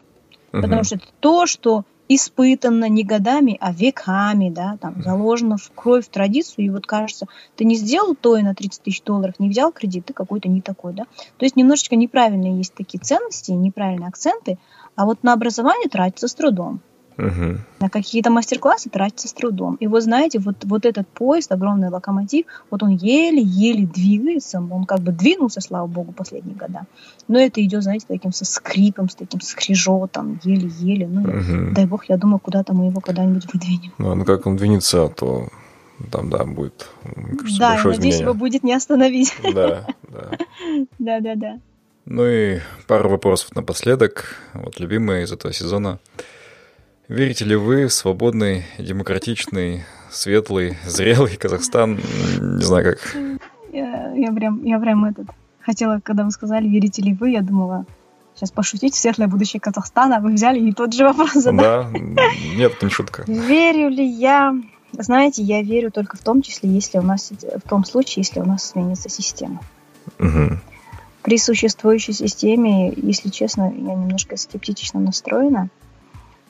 [0.53, 0.61] Угу.
[0.61, 6.05] Потому что это то, что испытано не годами, а веками, да, там, заложено в кровь,
[6.05, 9.49] в традицию, и вот кажется, ты не сделал то и на 30 тысяч долларов, не
[9.49, 11.03] взял кредит, ты какой-то не такой, да.
[11.37, 14.57] То есть немножечко неправильные есть такие ценности, неправильные акценты,
[14.95, 16.81] а вот на образование тратится с трудом.
[17.17, 17.57] Угу.
[17.79, 19.75] На какие-то мастер-классы тратится с трудом.
[19.75, 24.99] И вот знаете, вот, вот этот поезд, огромный локомотив, вот он еле-еле двигается, он как
[24.99, 26.85] бы двинулся, слава богу, последние года.
[27.27, 31.07] Но это идет, знаете, таким со скрипом, с таким скрижотом, еле-еле.
[31.07, 31.73] Ну, угу.
[31.73, 33.93] дай бог, я думаю, куда-то мы его когда-нибудь выдвинем.
[33.97, 35.49] Ну, ну как он двинется, то
[36.11, 36.87] там, да, будет,
[37.39, 38.21] кажется, Да, я надеюсь, изменение.
[38.21, 39.33] его будет не остановить.
[39.53, 40.37] Да, да.
[40.99, 41.59] Да-да-да.
[42.05, 44.35] Ну и пару вопросов напоследок.
[44.53, 45.99] Вот любимые из этого сезона.
[47.09, 51.95] Верите ли вы в свободный, демократичный, светлый, зрелый Казахстан?
[52.41, 53.15] Не знаю как.
[53.71, 55.27] Я, я, прям, я прям этот
[55.61, 57.85] хотела, когда вы сказали, верите ли вы, я думала,
[58.35, 61.93] сейчас пошутить, светлое будущее Казахстана, вы взяли и тот же вопрос задали.
[61.93, 62.27] Да,
[62.57, 63.23] нет, это не шутка.
[63.25, 64.53] Верю ли я?
[64.91, 68.45] Знаете, я верю только в том числе, если у нас, в том случае, если у
[68.45, 69.61] нас сменится система.
[70.19, 70.57] Угу.
[71.21, 75.76] При существующей системе, если честно, я немножко скептично настроена, а,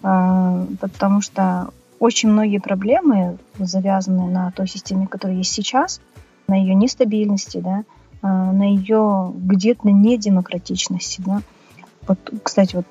[0.02, 1.70] потому что
[2.00, 6.00] очень многие проблемы завязаны на той системе, которая есть сейчас,
[6.48, 7.84] на ее нестабильности, да,
[8.22, 11.22] а, на ее где-то недемократичности.
[11.26, 11.42] Да.
[12.08, 12.86] Вот, кстати, вот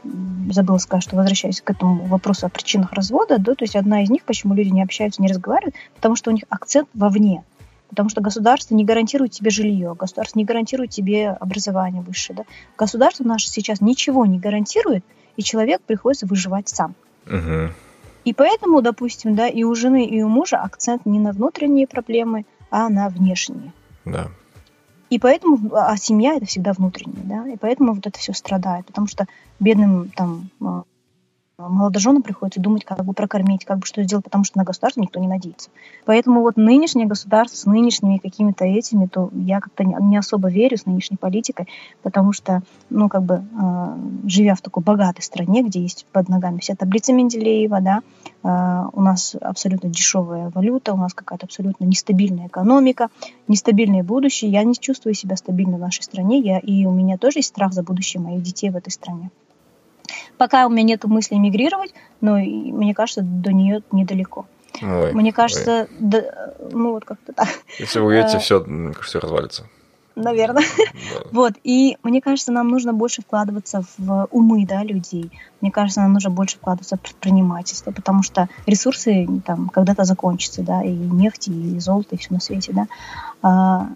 [0.52, 4.10] забыла сказать, что возвращаясь к этому вопросу о причинах развода, да, то есть одна из
[4.10, 7.42] них, почему люди не общаются, не разговаривают, потому что у них акцент вовне.
[7.88, 12.38] Потому что государство не гарантирует тебе жилье, государство не гарантирует тебе образование высшее.
[12.38, 12.44] Да?
[12.76, 15.04] Государство наше сейчас ничего не гарантирует,
[15.36, 16.94] и человек приходится выживать сам.
[17.26, 17.72] Угу.
[18.24, 22.44] И поэтому, допустим, да, и у жены, и у мужа акцент не на внутренние проблемы,
[22.70, 23.72] а на внешние.
[24.04, 24.28] Да.
[25.10, 29.06] И поэтому, а семья это всегда внутренняя, да, и поэтому вот это все страдает, потому
[29.06, 29.26] что
[29.60, 30.82] бедным там а,
[31.58, 35.18] молодоженам приходится думать, как бы прокормить, как бы что сделать, потому что на государство никто
[35.20, 35.70] не надеется.
[36.04, 40.84] Поэтому вот нынешнее государство с нынешними какими-то этими, то я как-то не особо верю с
[40.84, 41.66] нынешней политикой,
[42.02, 43.96] потому что, ну, как бы, э,
[44.26, 48.00] живя в такой богатой стране, где есть под ногами вся таблица Менделеева, да,
[48.42, 53.08] э, у нас абсолютно дешевая валюта, у нас какая-то абсолютно нестабильная экономика,
[53.48, 57.38] нестабильное будущее, я не чувствую себя стабильно в нашей стране, я, и у меня тоже
[57.38, 59.30] есть страх за будущее моих детей в этой стране.
[60.38, 64.46] Пока у меня нет мысли эмигрировать, но мне кажется, до нее недалеко.
[64.82, 67.48] Ой, мне кажется, да, ну вот как-то так.
[67.78, 68.64] Если вы уедете, все,
[69.02, 69.64] все развалится.
[70.16, 70.64] Наверное.
[70.76, 71.20] Да.
[71.32, 71.52] Вот.
[71.62, 75.30] И мне кажется, нам нужно больше вкладываться в умы да, людей.
[75.60, 80.82] Мне кажется, нам нужно больше вкладываться в предпринимательство, потому что ресурсы там когда-то закончатся, да,
[80.82, 82.86] и нефть, и золото, и все на свете, да.
[83.42, 83.88] А,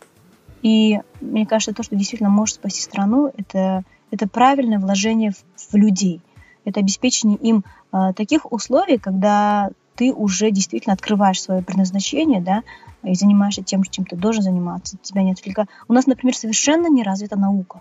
[0.63, 5.75] и мне кажется, то, что действительно может спасти страну, это, это правильное вложение в, в
[5.75, 6.21] людей
[6.65, 12.63] это обеспечение им э, таких условий, когда ты уже действительно открываешь свое предназначение, да,
[13.03, 15.69] и занимаешься тем, чем ты должен заниматься, тебя не отвлекает.
[15.89, 17.81] У нас, например, совершенно не развита наука.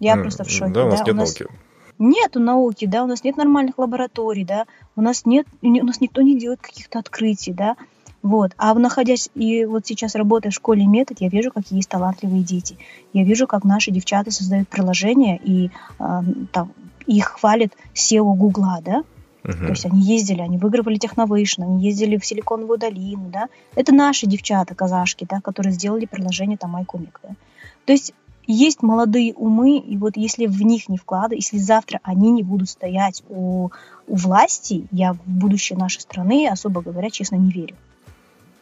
[0.00, 0.72] Я mm, просто в шоке.
[0.72, 1.06] Да, у нас да?
[1.06, 1.38] нет у нас...
[1.38, 1.54] науки.
[1.98, 4.66] Нету науки, да, у нас нет нормальных лабораторий, да,
[4.96, 7.76] у нас нет, у нас никто не делает каких-то открытий, да,
[8.24, 8.52] вот.
[8.56, 12.78] А находясь и вот сейчас работая в школе метод, я вижу, какие есть талантливые дети.
[13.12, 16.20] Я вижу, как наши девчата создают приложения и э,
[16.50, 16.72] там
[17.06, 19.04] их хвалит SEO Гугла, да,
[19.44, 19.58] Uh-huh.
[19.58, 23.48] То есть они ездили, они выигрывали Техновейшн, они ездили в Силиконовую долину, да.
[23.74, 27.34] Это наши девчата, казашки, да, которые сделали приложение там Айкумик, да.
[27.84, 28.14] То есть
[28.46, 32.68] есть молодые умы, и вот если в них не вкладывать, если завтра они не будут
[32.70, 33.70] стоять у,
[34.06, 37.76] у власти, я в будущее нашей страны, особо говоря, честно, не верю.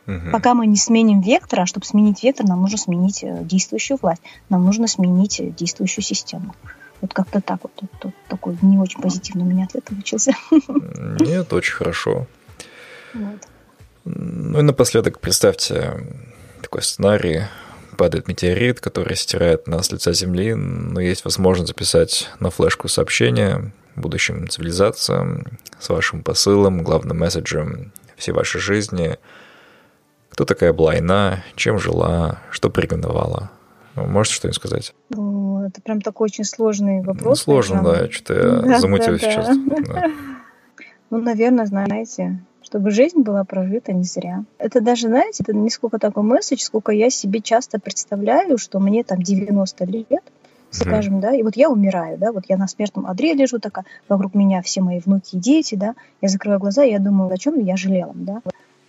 [0.06, 0.32] Угу.
[0.32, 4.22] Пока мы не сменим вектор, а чтобы сменить вектор, нам нужно сменить э, действующую власть,
[4.48, 6.54] нам нужно сменить э, действующую систему.
[7.02, 7.72] Вот как-то так вот,
[8.02, 10.32] вот такой не очень позитивный у меня ответ получился.
[10.70, 12.26] Нет, очень хорошо.
[13.12, 13.48] Вот.
[14.04, 16.06] Ну и напоследок представьте
[16.62, 17.42] такой сценарий.
[17.98, 23.72] Падает метеорит, который стирает нас с лица Земли, но есть возможность записать на флешку сообщение
[23.96, 29.18] будущим цивилизациям с вашим посылом, главным месседжем всей вашей жизни.
[30.30, 33.50] Кто такая была Айна, чем жила, что приревновала?
[33.94, 34.94] Можете что-нибудь сказать?
[35.66, 37.38] Это прям такой очень сложный вопрос.
[37.46, 39.56] Ну, сложно, да, что-то я да, замутил да, сейчас.
[39.56, 40.10] Да.
[41.10, 44.44] Ну, наверное, знаете, чтобы жизнь была прожита не зря.
[44.56, 49.04] Это даже, знаете, это не сколько такой месседж, сколько я себе часто представляю, что мне
[49.04, 50.22] там 90 лет,
[50.70, 51.20] скажем, mm-hmm.
[51.20, 54.62] да, и вот я умираю, да, вот я на смертном одре лежу такая, вокруг меня
[54.62, 57.76] все мои внуки и дети, да, я закрываю глаза, и я думаю, о чем я
[57.76, 58.40] жалела, да.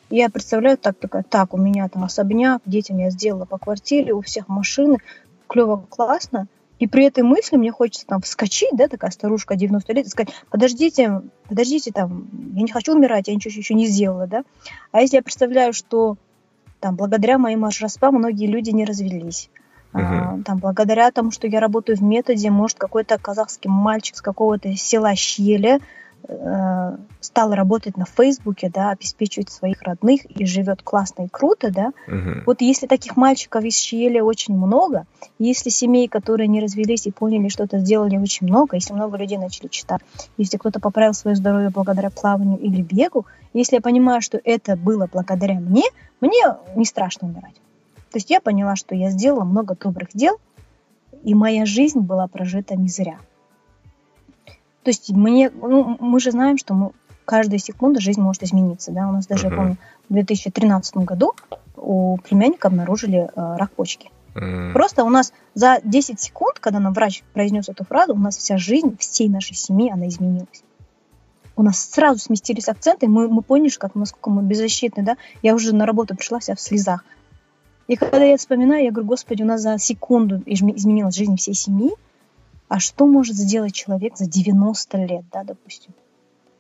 [0.10, 4.22] я представляю так, такая, так, у меня там особняк, детям я сделала по квартире, у
[4.22, 5.00] всех машины,
[5.48, 6.48] клево, классно.
[6.80, 10.34] И при этой мысли мне хочется там вскочить, да, такая старушка 90 лет, и сказать,
[10.50, 14.44] подождите, подождите, там, я не хочу умирать, я ничего еще не сделала, да.
[14.92, 16.18] А если я представляю, что
[16.80, 19.50] там благодаря моим распам многие люди не развелись,
[19.94, 20.40] Uh-huh.
[20.40, 24.76] А, там, благодаря тому, что я работаю в методе, может, какой-то казахский мальчик с какого-то
[24.76, 25.82] села Щеле
[26.26, 31.92] Э, стал работать на Фейсбуке, да, обеспечивать своих родных и живет классно и круто, да,
[32.08, 32.44] угу.
[32.46, 35.06] вот если таких мальчиков из Чиели очень много,
[35.40, 39.38] если семей, которые не развелись и поняли, что это сделали очень много, если много людей
[39.38, 40.02] начали читать,
[40.38, 45.10] если кто-то поправил свое здоровье благодаря плаванию или бегу, если я понимаю, что это было
[45.12, 45.84] благодаря мне,
[46.22, 46.44] мне
[46.76, 47.56] не страшно умирать.
[48.12, 50.38] То есть я поняла, что я сделала много добрых дел,
[51.24, 53.18] и моя жизнь была прожита не зря.
[54.84, 56.92] То есть мне, ну, мы же знаем, что мы,
[57.26, 58.92] каждая секунда жизнь может измениться.
[58.92, 59.08] Да?
[59.08, 59.52] У нас даже, uh-huh.
[59.52, 59.78] я помню,
[60.10, 61.34] в 2013 году
[61.76, 64.10] у племянника обнаружили э, рак почки.
[64.36, 64.74] Uh-huh.
[64.74, 68.58] Просто у нас за 10 секунд, когда нам врач произнес эту фразу, у нас вся
[68.58, 70.64] жизнь всей нашей семьи, она изменилась.
[71.56, 75.18] У нас сразу сместились акценты, мы, мы поняли, как, насколько мы беззащитны, да.
[75.44, 77.06] Я уже на работу пришла вся в слезах.
[77.88, 81.92] И когда я вспоминаю, я говорю, господи, у нас за секунду изменилась жизнь всей семьи,
[82.74, 85.94] а что может сделать человек за 90 лет, да, допустим?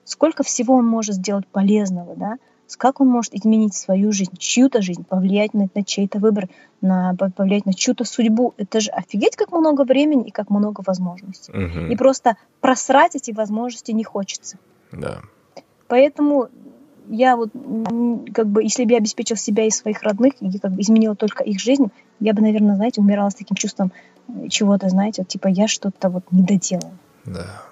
[0.04, 2.36] Сколько всего он может сделать полезного, да?
[2.78, 6.50] Как он может изменить свою жизнь, чью-то жизнь, повлиять на, на чей-то выбор,
[6.82, 8.54] на, повлиять на чью-то судьбу.
[8.58, 11.52] Это же офигеть, как много времени и как много возможностей.
[11.52, 11.92] Угу.
[11.92, 14.60] И просто просрать эти возможности не хочется.
[14.92, 15.22] Да.
[15.88, 16.50] Поэтому
[17.10, 17.50] я вот,
[18.34, 21.44] как бы, если бы я обеспечил себя и своих родных, и как бы изменила только
[21.44, 23.92] их жизнь, я бы, наверное, знаете, умирала с таким чувством
[24.50, 26.94] чего-то, знаете, вот, типа я что-то вот не доделала.
[27.26, 27.64] Да.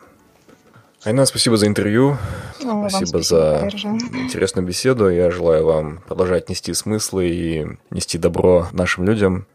[1.04, 2.18] Айна, спасибо за интервью.
[2.62, 3.70] Ну, спасибо, спасибо за
[4.14, 5.10] интересную беседу.
[5.10, 9.48] Я желаю вам продолжать нести смыслы и нести добро нашим людям.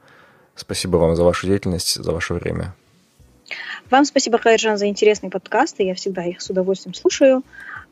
[0.57, 2.74] Спасибо вам за вашу деятельность, за ваше время.
[3.90, 5.85] Вам спасибо, Хайржан, за интересные подкасты.
[5.85, 7.44] Я всегда их с удовольствием слушаю.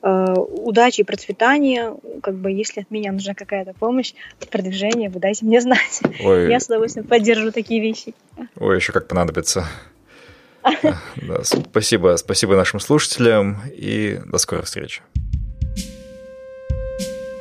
[0.05, 1.95] Э, удачи и процветания.
[2.23, 6.03] Как бы, если от меня нужна какая-то помощь в продвижении, вы дайте мне знать.
[6.23, 6.51] Ой.
[6.51, 8.15] Я с удовольствием поддержу такие вещи.
[8.59, 9.67] Ой, еще как понадобится.
[10.63, 15.01] Да, спасибо, спасибо нашим слушателям и до скорой встречи.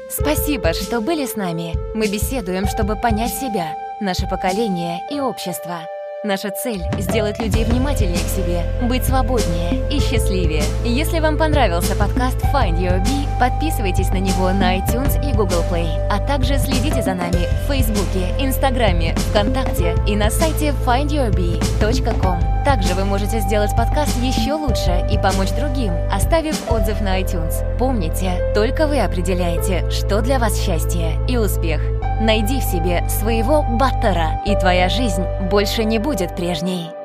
[0.10, 1.74] Спасибо, что были с нами.
[1.96, 5.82] Мы беседуем, чтобы понять себя, наше поколение и общество.
[6.26, 10.64] Наша цель– сделать людей внимательнее к себе, быть свободнее и счастливее.
[10.86, 15.90] Если вам понравился подкаст Find Your Bee, подписывайтесь на него на iTunes и Google Play,
[16.10, 22.64] а также следите за нами в Фейсбуке, Инстаграме, ВКонтакте и на сайте findyourbee.com.
[22.64, 27.78] Также вы можете сделать подкаст еще лучше и помочь другим, оставив отзыв на iTunes.
[27.78, 31.82] Помните, только вы определяете, что для вас счастье и успех.
[32.22, 37.03] Найди в себе своего баттера, и твоя жизнь больше не будет прежней.